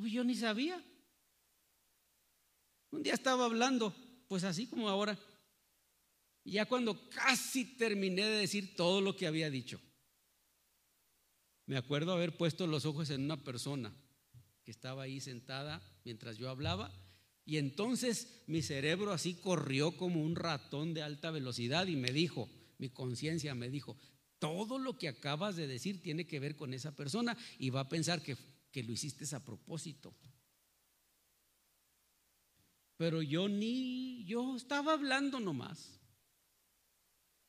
[0.04, 0.82] Yo ni sabía.
[2.90, 3.94] Un día estaba hablando,
[4.28, 5.18] pues así como ahora,
[6.44, 9.80] ya cuando casi terminé de decir todo lo que había dicho,
[11.66, 13.92] me acuerdo haber puesto los ojos en una persona
[14.64, 16.92] que estaba ahí sentada mientras yo hablaba
[17.44, 22.48] y entonces mi cerebro así corrió como un ratón de alta velocidad y me dijo,
[22.78, 23.96] mi conciencia me dijo,
[24.40, 27.88] todo lo que acabas de decir tiene que ver con esa persona y va a
[27.88, 28.36] pensar que,
[28.76, 30.14] que lo hiciste a propósito.
[32.98, 35.98] Pero yo ni, yo estaba hablando nomás.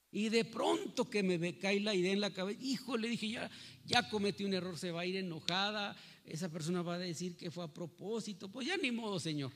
[0.10, 3.52] Y de pronto que me cae la idea en la cabeza, hijo, le dije, ya,
[3.84, 7.52] ya cometí un error, se va a ir enojada, esa persona va a decir que
[7.52, 9.52] fue a propósito, pues ya ni modo, Señor.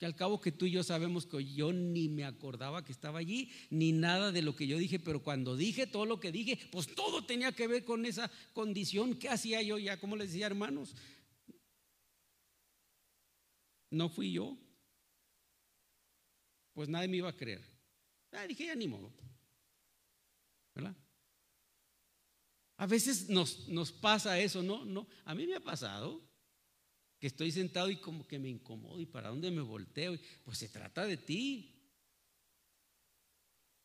[0.00, 3.18] Que al cabo que tú y yo sabemos que yo ni me acordaba que estaba
[3.18, 6.58] allí, ni nada de lo que yo dije, pero cuando dije todo lo que dije,
[6.72, 9.18] pues todo tenía que ver con esa condición.
[9.18, 10.00] ¿Qué hacía yo ya?
[10.00, 10.96] ¿Cómo les decía, hermanos?
[13.90, 14.56] No fui yo.
[16.72, 17.62] Pues nadie me iba a creer.
[18.32, 19.12] Ah, dije, ya ni modo.
[20.74, 20.96] ¿Verdad?
[22.78, 24.82] A veces nos, nos pasa eso, ¿no?
[24.86, 26.22] no A mí me ha pasado
[27.20, 30.18] que estoy sentado y como que me incomodo y para dónde me volteo.
[30.42, 31.76] Pues se trata de ti.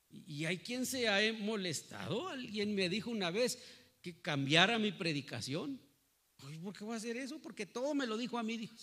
[0.09, 2.29] Y hay quien se ha molestado.
[2.29, 3.61] Alguien me dijo una vez
[4.01, 5.81] que cambiara mi predicación.
[6.37, 7.41] ¿Por qué voy a hacer eso?
[7.41, 8.55] Porque todo me lo dijo a mí.
[8.55, 8.73] Dijo,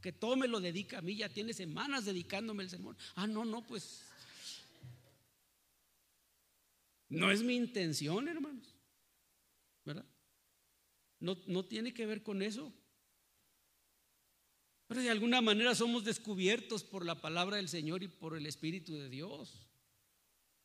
[0.00, 1.16] que todo me lo dedica a mí.
[1.16, 2.96] Ya tiene semanas dedicándome el sermón.
[3.14, 4.02] Ah, no, no, pues.
[7.10, 8.74] No es mi intención, hermanos.
[9.84, 10.06] ¿Verdad?
[11.18, 12.72] No, no tiene que ver con eso.
[14.90, 18.92] Pero de alguna manera somos descubiertos por la palabra del Señor y por el Espíritu
[18.92, 19.68] de Dios.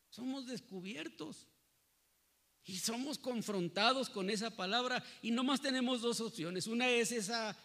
[0.10, 1.48] Somos descubiertos.
[2.64, 6.66] Y somos confrontados con esa palabra y nomás tenemos dos opciones.
[6.66, 7.56] Una es esa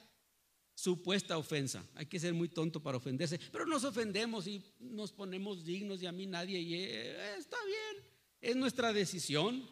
[0.75, 1.83] supuesta ofensa.
[1.95, 6.07] Hay que ser muy tonto para ofenderse, pero nos ofendemos y nos ponemos dignos y
[6.09, 8.05] a mí nadie y eh, está bien,
[8.43, 9.67] es nuestra decisión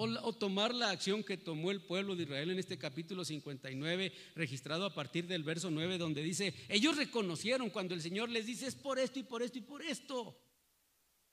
[0.00, 4.86] o, tomar la acción que tomó el pueblo de Israel en este capítulo 59, registrado
[4.86, 8.74] a partir del verso 9, donde dice, ellos reconocieron cuando el Señor les dice, es
[8.74, 10.36] por esto y por esto y por esto.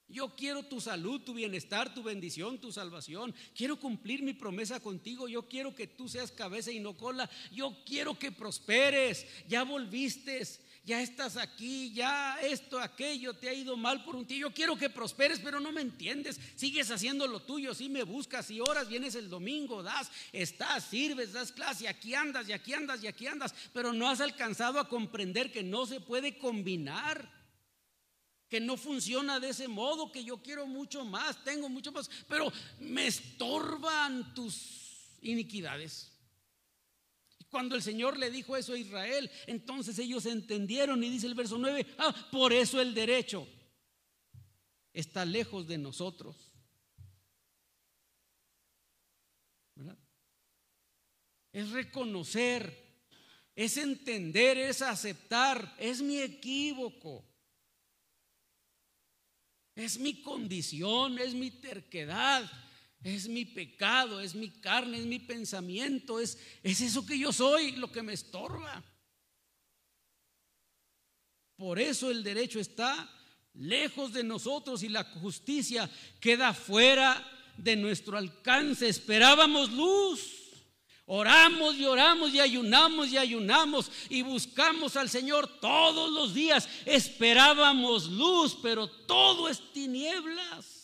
[0.09, 3.35] Yo quiero tu salud, tu bienestar, tu bendición, tu salvación.
[3.53, 5.27] Quiero cumplir mi promesa contigo.
[5.27, 7.29] Yo quiero que tú seas cabeza y no cola.
[7.51, 9.25] Yo quiero que prosperes.
[9.49, 10.41] Ya volviste
[10.87, 14.47] ya estás aquí, ya esto, aquello, te ha ido mal por un tío.
[14.47, 16.39] Yo quiero que prosperes, pero no me entiendes.
[16.55, 21.33] Sigues haciendo lo tuyo, si me buscas y horas, vienes el domingo, das, estás, sirves,
[21.33, 24.79] das clase, y aquí andas, y aquí andas, y aquí andas, pero no has alcanzado
[24.79, 27.35] a comprender que no se puede combinar.
[28.47, 32.49] Que no funciona de ese modo, que yo quiero mucho más, tengo mucho más, pero
[32.79, 36.16] me estorban tus iniquidades.
[37.49, 41.57] Cuando el Señor le dijo eso a Israel, entonces ellos entendieron y dice el verso
[41.57, 43.47] 9, ah, por eso el derecho
[44.91, 46.51] está lejos de nosotros.
[51.53, 52.85] Es reconocer,
[53.55, 57.25] es entender, es aceptar, es mi equívoco.
[59.73, 62.49] Es mi condición, es mi terquedad,
[63.03, 67.73] es mi pecado, es mi carne, es mi pensamiento, es, es eso que yo soy
[67.73, 68.83] lo que me estorba.
[71.55, 73.09] Por eso el derecho está
[73.53, 75.89] lejos de nosotros y la justicia
[76.19, 77.25] queda fuera
[77.57, 78.87] de nuestro alcance.
[78.87, 80.33] Esperábamos luz.
[81.09, 86.67] Oramos y oramos y ayunamos y ayunamos y buscamos al Señor todos los días.
[86.85, 90.76] Esperábamos luz, pero todo es tinieblas.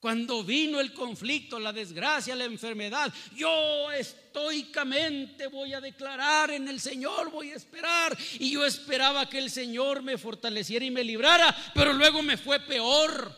[0.00, 6.80] Cuando vino el conflicto, la desgracia, la enfermedad, yo estoicamente voy a declarar en el
[6.80, 8.16] Señor, voy a esperar.
[8.38, 12.60] Y yo esperaba que el Señor me fortaleciera y me librara, pero luego me fue
[12.60, 13.36] peor.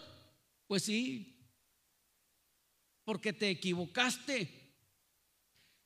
[0.69, 1.37] Pues sí,
[3.05, 4.62] porque te equivocaste.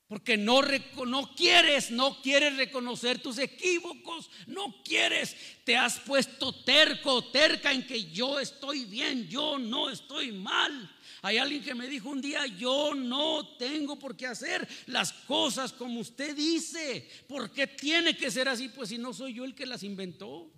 [0.08, 0.62] Porque no,
[1.06, 7.84] no, quieres, no quieres reconocer tus equívocos, no quieres, te has puesto terco, terca en
[7.84, 10.94] que yo estoy bien, yo no estoy mal.
[11.22, 15.72] Hay alguien que me dijo un día, yo no tengo por qué hacer las cosas
[15.72, 17.08] como usted dice.
[17.26, 18.68] ¿Por qué tiene que ser así?
[18.68, 20.52] Pues si no soy yo el que las inventó.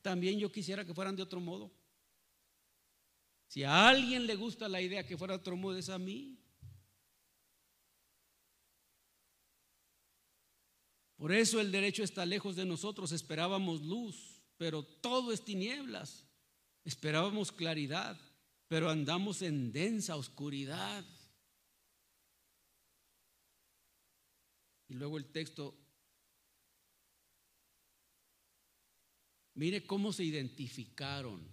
[0.00, 1.70] También yo quisiera que fueran de otro modo.
[3.46, 6.37] Si a alguien le gusta la idea que fuera de otro modo, es a mí.
[11.18, 13.10] Por eso el derecho está lejos de nosotros.
[13.10, 16.24] Esperábamos luz, pero todo es tinieblas.
[16.84, 18.16] Esperábamos claridad,
[18.68, 21.04] pero andamos en densa oscuridad.
[24.86, 25.76] Y luego el texto,
[29.54, 31.44] mire cómo se identificaron.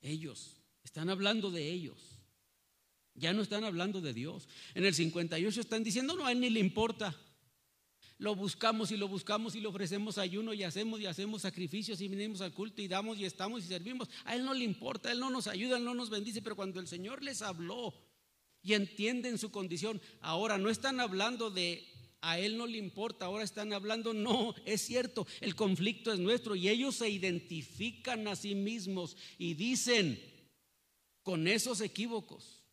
[0.00, 2.15] Ellos, están hablando de ellos.
[3.16, 4.48] Ya no están hablando de Dios.
[4.74, 7.16] En el 58 están diciendo, no, a él ni le importa.
[8.18, 12.08] Lo buscamos y lo buscamos y le ofrecemos ayuno y hacemos y hacemos sacrificios y
[12.08, 14.08] venimos al culto y damos y estamos y servimos.
[14.24, 16.80] A él no le importa, él no nos ayuda, él no nos bendice, pero cuando
[16.80, 17.94] el Señor les habló
[18.62, 21.86] y entienden su condición, ahora no están hablando de
[22.22, 26.56] a él no le importa, ahora están hablando, no, es cierto, el conflicto es nuestro
[26.56, 30.18] y ellos se identifican a sí mismos y dicen
[31.22, 32.65] con esos equívocos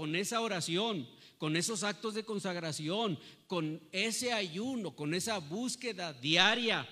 [0.00, 6.88] con esa oración, con esos actos de consagración, con ese ayuno, con esa búsqueda diaria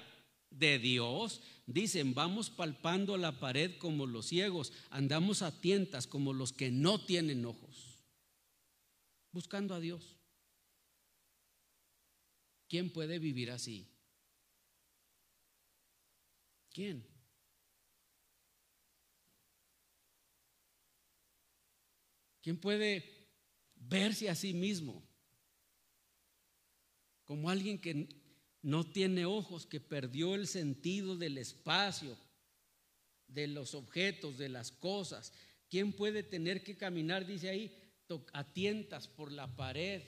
[0.51, 6.53] de Dios, dicen, vamos palpando la pared como los ciegos, andamos a tientas como los
[6.53, 8.05] que no tienen ojos,
[9.33, 10.19] buscando a Dios.
[12.69, 13.89] ¿Quién puede vivir así?
[16.75, 17.08] ¿Quién?
[22.49, 23.05] ¿Quién puede
[23.75, 25.07] verse a sí mismo
[27.27, 28.09] como alguien que
[28.63, 32.17] no tiene ojos, que perdió el sentido del espacio,
[33.27, 35.35] de los objetos, de las cosas?
[35.69, 37.71] ¿Quién puede tener que caminar, dice ahí,
[38.33, 40.03] a tientas por la pared,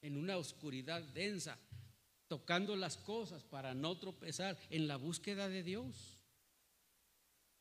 [0.00, 1.60] en una oscuridad densa,
[2.26, 6.11] tocando las cosas para no tropezar en la búsqueda de Dios?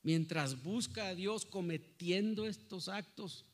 [0.04, 3.46] Mientras busca a Dios cometiendo estos actos.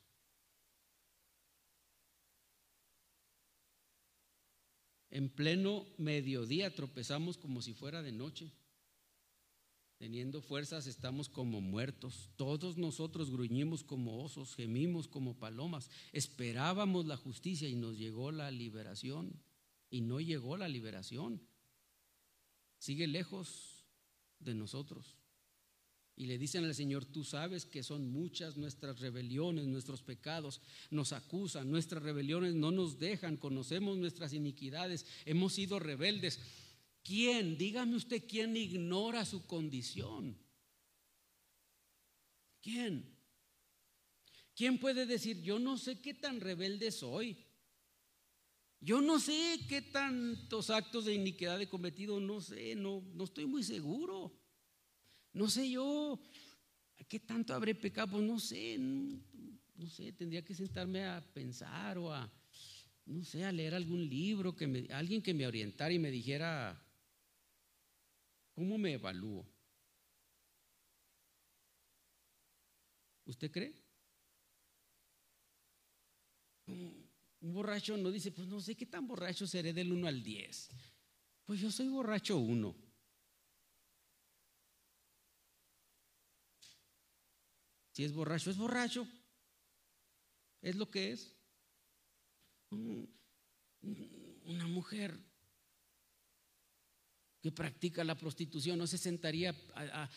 [5.09, 8.51] En pleno mediodía tropezamos como si fuera de noche.
[9.97, 12.29] Teniendo fuerzas estamos como muertos.
[12.35, 15.89] Todos nosotros gruñimos como osos, gemimos como palomas.
[16.11, 19.41] Esperábamos la justicia y nos llegó la liberación.
[19.89, 21.41] Y no llegó la liberación.
[22.77, 23.85] Sigue lejos
[24.39, 25.16] de nosotros
[26.18, 31.13] y le dicen al Señor, tú sabes que son muchas nuestras rebeliones, nuestros pecados, nos
[31.13, 36.39] acusan, nuestras rebeliones no nos dejan, conocemos nuestras iniquidades, hemos sido rebeldes.
[37.03, 40.36] ¿Quién, dígame usted, quién ignora su condición?
[42.63, 43.15] ¿Quién?
[44.55, 47.45] ¿Quién puede decir, yo no sé qué tan rebelde soy?
[48.80, 53.45] Yo no sé qué tantos actos de iniquidad he cometido, no sé, no, no estoy
[53.45, 54.36] muy seguro.
[55.38, 56.19] No sé yo,
[57.07, 58.13] ¿qué tanto habré pecado?
[58.13, 62.27] Pues no sé, no, sé, tendría que sentarme a pensar o a,
[63.05, 66.83] no sé, a leer algún libro, que me, alguien que me orientara y me dijera,
[68.55, 69.45] ¿cómo me evalúo?
[73.25, 73.75] ¿Usted cree?
[76.65, 80.69] Un borracho no dice, pues no sé qué tan borracho seré del 1 al 10.
[81.45, 82.86] Pues yo soy borracho 1.
[87.97, 89.07] Si es borracho, es borracho.
[90.61, 91.35] Es lo que es.
[94.43, 95.19] Una mujer
[97.41, 100.07] que practica la prostitución no se sentaría a,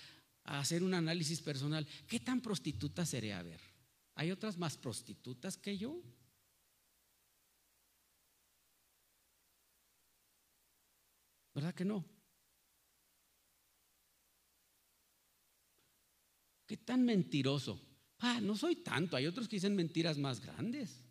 [0.45, 1.89] hacer un análisis personal.
[2.07, 3.33] ¿Qué tan prostituta seré?
[3.33, 3.63] A ver,
[4.15, 6.03] ¿hay otras más prostitutas que yo?
[11.55, 12.05] ¿Verdad que no?
[16.71, 17.81] ¿Qué tan mentiroso?
[18.21, 21.03] Ah, no soy tanto, hay otros que dicen mentiras más grandes.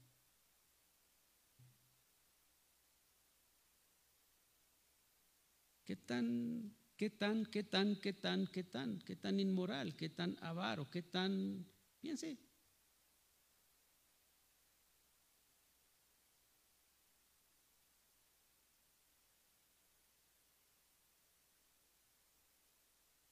[5.84, 10.38] ¿Qué tan, qué tan, qué tan, qué tan, qué tan, qué tan inmoral, qué tan
[10.40, 11.68] avaro, qué tan,
[12.00, 12.38] piense?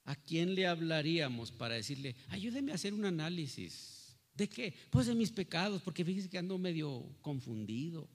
[0.08, 4.16] ¿A quién le hablaríamos para decirle, ayúdeme a hacer un análisis?
[4.32, 4.74] ¿De qué?
[4.88, 8.08] Pues de mis pecados, porque fíjese que ando medio confundido.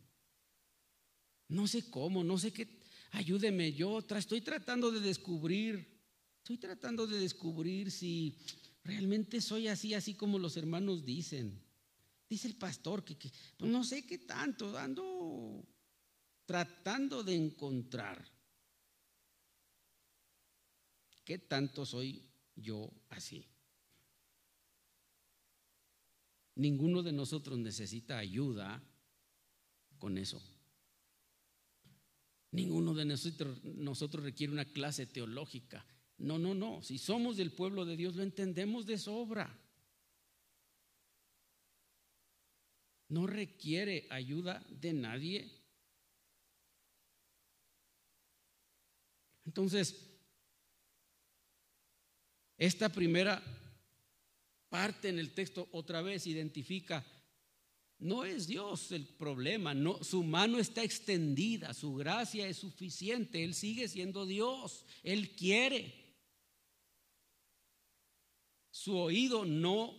[1.49, 2.67] No sé cómo, no sé qué.
[3.11, 5.87] Ayúdeme, yo estoy tratando de descubrir,
[6.39, 8.39] estoy tratando de descubrir si
[8.83, 11.61] realmente soy así, así como los hermanos dicen.
[12.27, 15.63] Dice el pastor que, que pues no sé qué tanto, ando
[16.47, 18.32] tratando de encontrar.
[21.23, 23.47] ¿Qué tanto soy yo así?
[26.55, 28.83] Ninguno de nosotros necesita ayuda
[29.97, 30.41] con eso.
[32.51, 35.85] Ninguno de nosotros, nosotros requiere una clase teológica.
[36.19, 36.83] No, no, no.
[36.83, 39.59] Si somos del pueblo de Dios, lo entendemos de sobra.
[43.09, 45.51] No requiere ayuda de nadie.
[49.45, 50.12] Entonces,
[52.57, 53.41] esta primera
[54.69, 57.05] parte en el texto otra vez identifica,
[57.99, 63.87] no es Dios el problema, su mano está extendida, su gracia es suficiente, Él sigue
[63.87, 66.03] siendo Dios, Él quiere.
[68.71, 69.93] Su oído no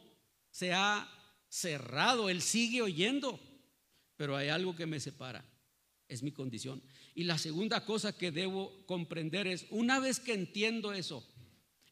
[0.50, 1.08] se ha
[1.48, 3.40] cerrado, Él sigue oyendo,
[4.16, 5.44] pero hay algo que me separa,
[6.08, 6.82] es mi condición.
[7.14, 11.26] Y la segunda cosa que debo comprender es, una vez que entiendo eso,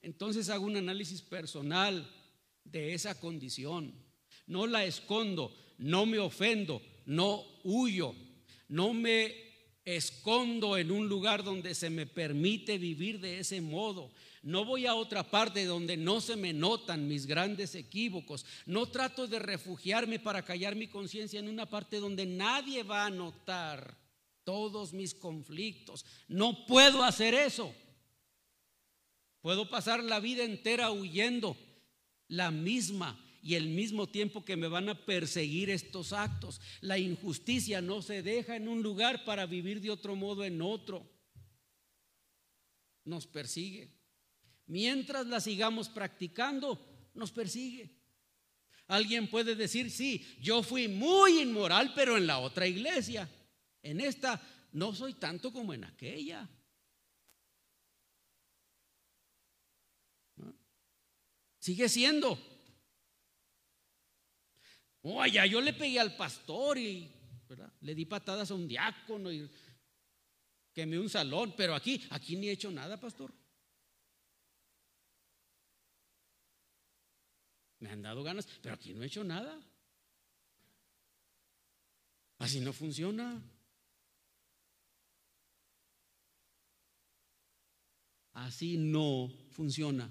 [0.03, 2.11] entonces hago un análisis personal
[2.65, 3.95] de esa condición.
[4.47, 8.15] No la escondo, no me ofendo, no huyo,
[8.69, 9.35] no me
[9.85, 14.11] escondo en un lugar donde se me permite vivir de ese modo.
[14.43, 18.45] No voy a otra parte donde no se me notan mis grandes equívocos.
[18.67, 23.11] No trato de refugiarme para callar mi conciencia en una parte donde nadie va a
[23.11, 23.97] notar
[24.43, 26.05] todos mis conflictos.
[26.27, 27.73] No puedo hacer eso.
[29.43, 31.57] Puedo pasar la vida entera huyendo
[32.29, 36.61] la misma y el mismo tiempo que me van a perseguir estos actos.
[36.81, 41.11] La injusticia no se deja en un lugar para vivir de otro modo en otro.
[43.05, 43.91] Nos persigue.
[44.67, 47.91] Mientras la sigamos practicando, nos persigue.
[48.87, 53.29] Alguien puede decir, sí, yo fui muy inmoral, pero en la otra iglesia.
[53.83, 54.41] En esta
[54.73, 56.49] no soy tanto como en aquella.
[61.63, 62.37] Sigue siendo.
[65.03, 67.09] Oye, yo le pegué al pastor y
[67.83, 69.49] le di patadas a un diácono y
[70.73, 73.33] quemé un salón, pero aquí, aquí ni he hecho nada, pastor.
[77.79, 79.57] Me han dado ganas, pero aquí no he hecho nada.
[82.39, 83.41] Así no funciona.
[88.33, 90.11] Así no funciona.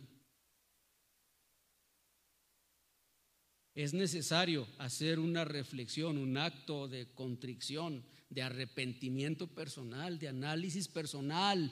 [3.73, 11.71] Es necesario hacer una reflexión, un acto de contrición, de arrepentimiento personal, de análisis personal.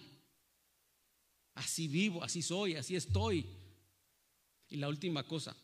[1.55, 3.45] Así vivo, así soy, así estoy.
[4.69, 5.55] Y la última cosa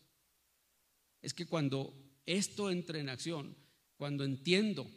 [1.22, 1.94] es que cuando
[2.26, 3.56] esto entra en acción,
[3.98, 4.90] cuando entiendo,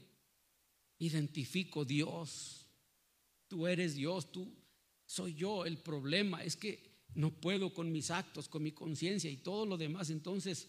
[0.99, 2.66] identifico Dios,
[3.47, 4.53] tú eres Dios, tú
[5.07, 5.64] soy yo.
[5.64, 9.76] El problema es que no puedo con mis actos, con mi conciencia y todo lo
[9.76, 10.11] demás.
[10.11, 10.68] Entonces,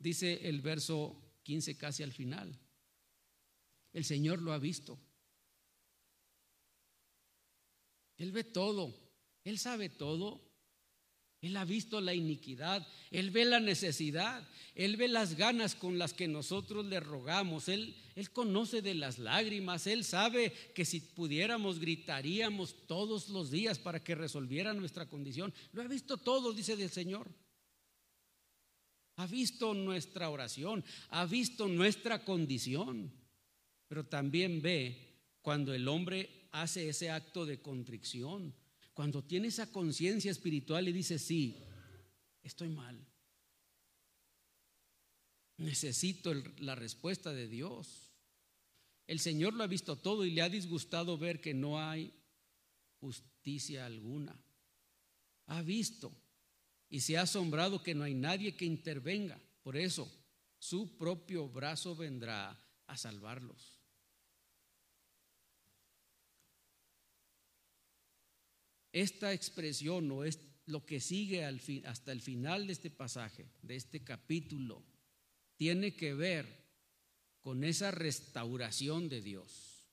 [0.00, 2.58] dice el verso 15 casi al final,
[3.92, 4.98] el Señor lo ha visto.
[8.16, 8.92] Él ve todo,
[9.44, 10.50] Él sabe todo.
[11.42, 16.12] Él ha visto la iniquidad, Él ve la necesidad, Él ve las ganas con las
[16.12, 21.78] que nosotros le rogamos, Él, Él conoce de las lágrimas, Él sabe que si pudiéramos
[21.78, 25.54] gritaríamos todos los días para que resolviera nuestra condición.
[25.72, 27.30] Lo ha visto todo, dice el Señor.
[29.20, 33.12] Ha visto nuestra oración, ha visto nuestra condición,
[33.86, 38.54] pero también ve cuando el hombre hace ese acto de contrición
[38.94, 41.62] cuando tiene esa conciencia espiritual y dice, sí,
[42.42, 42.98] estoy mal.
[45.58, 48.10] Necesito la respuesta de Dios.
[49.06, 52.10] El Señor lo ha visto todo y le ha disgustado ver que no hay
[53.00, 54.34] justicia alguna.
[55.46, 56.10] Ha visto
[56.90, 59.40] y se ha asombrado que no hay nadie que intervenga.
[59.62, 60.10] Por eso,
[60.58, 63.78] su propio brazo vendrá a salvarlos.
[68.92, 74.02] Esta expresión o es lo que sigue hasta el final de este pasaje, de este
[74.02, 74.82] capítulo,
[75.56, 76.60] tiene que ver
[77.40, 79.86] con esa restauración de Dios,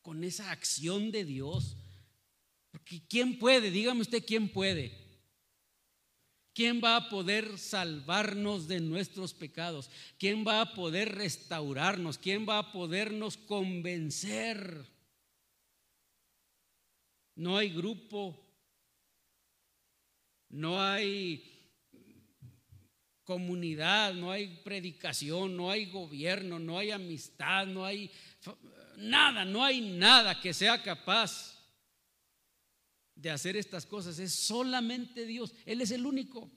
[0.00, 1.76] con esa acción de Dios.
[2.70, 3.70] Porque ¿quién puede?
[3.70, 5.03] Dígame usted quién puede.
[6.54, 9.90] ¿Quién va a poder salvarnos de nuestros pecados?
[10.18, 12.16] ¿Quién va a poder restaurarnos?
[12.16, 14.94] ¿Quién va a podernos convencer?
[17.36, 18.40] no hay grupo,
[20.50, 21.50] no hay
[23.24, 28.10] comunidad, no hay predicación, no hay gobierno, no hay amistad, no hay
[28.96, 31.53] nada, no hay nada que sea capaz
[33.14, 34.18] de hacer estas cosas.
[34.18, 35.54] Es solamente Dios.
[35.64, 36.50] Él es el único.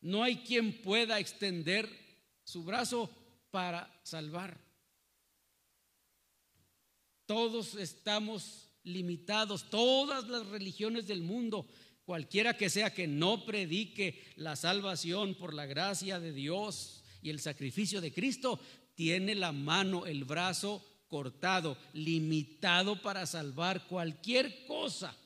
[0.00, 1.88] No hay quien pueda extender
[2.44, 3.10] su brazo
[3.50, 4.58] para salvar.
[7.26, 9.68] Todos estamos limitados.
[9.70, 11.68] Todas las religiones del mundo,
[12.04, 17.40] cualquiera que sea que no predique la salvación por la gracia de Dios y el
[17.40, 18.60] sacrificio de Cristo,
[18.94, 25.16] tiene la mano, el brazo cortado, limitado para salvar cualquier cosa,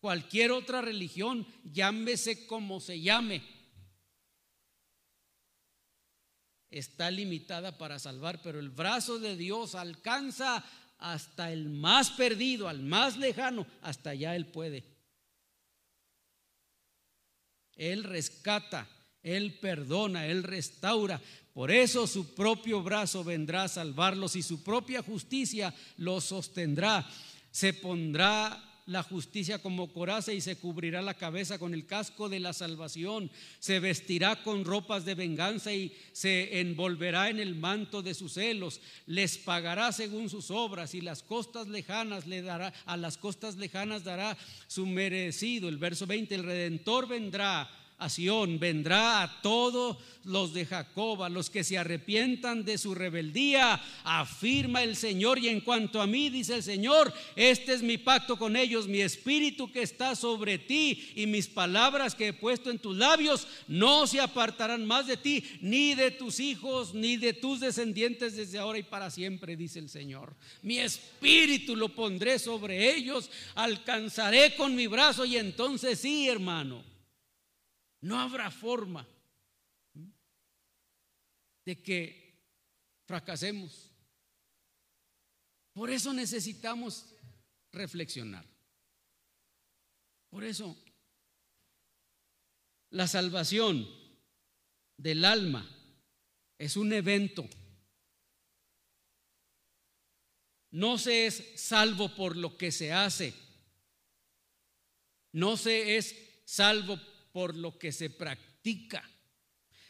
[0.00, 3.42] cualquier otra religión, llámese como se llame.
[6.70, 10.64] Está limitada para salvar, pero el brazo de Dios alcanza
[10.98, 14.84] hasta el más perdido, al más lejano, hasta allá Él puede.
[17.74, 18.86] Él rescata,
[19.22, 21.20] Él perdona, Él restaura.
[21.60, 27.06] Por eso su propio brazo vendrá a salvarlos y su propia justicia los sostendrá.
[27.50, 32.40] Se pondrá la justicia como coraza y se cubrirá la cabeza con el casco de
[32.40, 33.30] la salvación.
[33.58, 38.80] Se vestirá con ropas de venganza y se envolverá en el manto de sus celos.
[39.04, 44.02] Les pagará según sus obras y las costas lejanas le dará, a las costas lejanas
[44.02, 44.34] dará
[44.66, 45.68] su merecido.
[45.68, 47.68] El verso 20, el redentor vendrá
[48.00, 53.80] a Sión, vendrá a todos los de Jacob, los que se arrepientan de su rebeldía,
[54.04, 55.38] afirma el Señor.
[55.38, 59.00] Y en cuanto a mí, dice el Señor, este es mi pacto con ellos, mi
[59.00, 64.06] espíritu que está sobre ti y mis palabras que he puesto en tus labios no
[64.06, 68.78] se apartarán más de ti, ni de tus hijos, ni de tus descendientes desde ahora
[68.78, 70.34] y para siempre, dice el Señor.
[70.62, 76.89] Mi espíritu lo pondré sobre ellos, alcanzaré con mi brazo y entonces sí, hermano
[78.00, 79.06] no habrá forma
[81.64, 82.30] de que
[83.06, 83.90] fracasemos.
[85.72, 87.14] Por eso necesitamos
[87.72, 88.44] reflexionar.
[90.30, 90.76] Por eso
[92.90, 93.88] la salvación
[94.96, 95.68] del alma
[96.58, 97.48] es un evento.
[100.72, 103.34] No se es salvo por lo que se hace.
[105.32, 106.98] No se es salvo
[107.32, 109.02] por lo que se practica.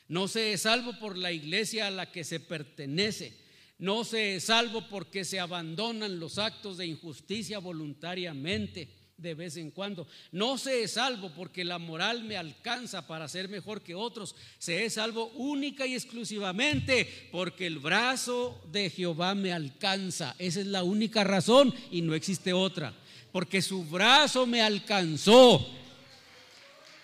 [0.09, 3.39] No se es salvo por la iglesia a la que se pertenece.
[3.79, 9.71] No se es salvo porque se abandonan los actos de injusticia voluntariamente de vez en
[9.71, 10.07] cuando.
[10.33, 14.35] No se es salvo porque la moral me alcanza para ser mejor que otros.
[14.59, 20.35] Se es salvo única y exclusivamente porque el brazo de Jehová me alcanza.
[20.39, 22.95] Esa es la única razón y no existe otra.
[23.33, 25.80] Porque su brazo me alcanzó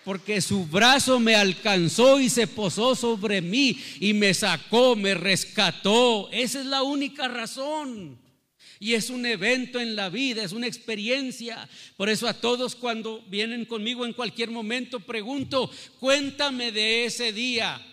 [0.07, 6.29] porque su brazo me alcanzó y se posó sobre mí y me sacó, me rescató.
[6.31, 8.17] Esa es la única razón.
[8.79, 11.67] Y es un evento en la vida, es una experiencia.
[11.97, 17.85] Por eso a todos cuando vienen conmigo en cualquier momento pregunto, cuéntame de ese día.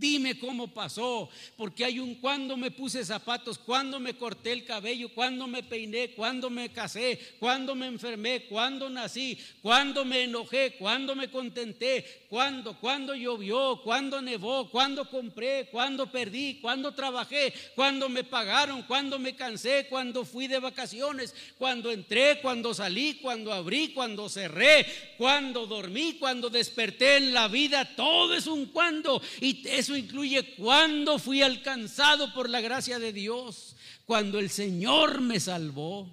[0.00, 1.28] Dime cómo pasó,
[1.58, 6.12] porque hay un cuando me puse zapatos, cuando me corté el cabello, cuando me peiné,
[6.12, 12.78] cuando me casé, cuando me enfermé, cuando nací, cuando me enojé, cuando me contenté, cuando,
[12.80, 19.36] cuando llovió, cuando nevó, cuando compré, cuando perdí, cuando trabajé, cuando me pagaron, cuando me
[19.36, 24.86] cansé, cuando fui de vacaciones, cuando entré, cuando salí, cuando abrí, cuando cerré,
[25.18, 31.18] cuando dormí, cuando desperté en la vida, todo es un cuando y es incluye cuando
[31.18, 36.08] fui alcanzado por la gracia de Dios, cuando el Señor me salvó.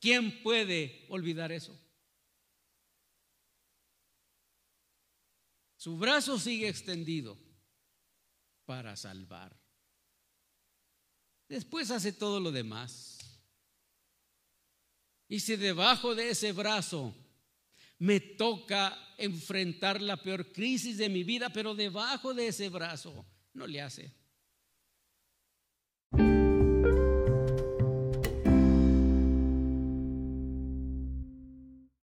[0.00, 1.78] ¿Quién puede olvidar eso?
[5.76, 7.36] Su brazo sigue extendido
[8.64, 9.56] para salvar.
[11.48, 13.18] Después hace todo lo demás.
[15.28, 17.14] Y si debajo de ese brazo
[18.02, 23.24] me toca enfrentar la peor crisis de mi vida, pero debajo de ese brazo
[23.54, 24.12] no le hace.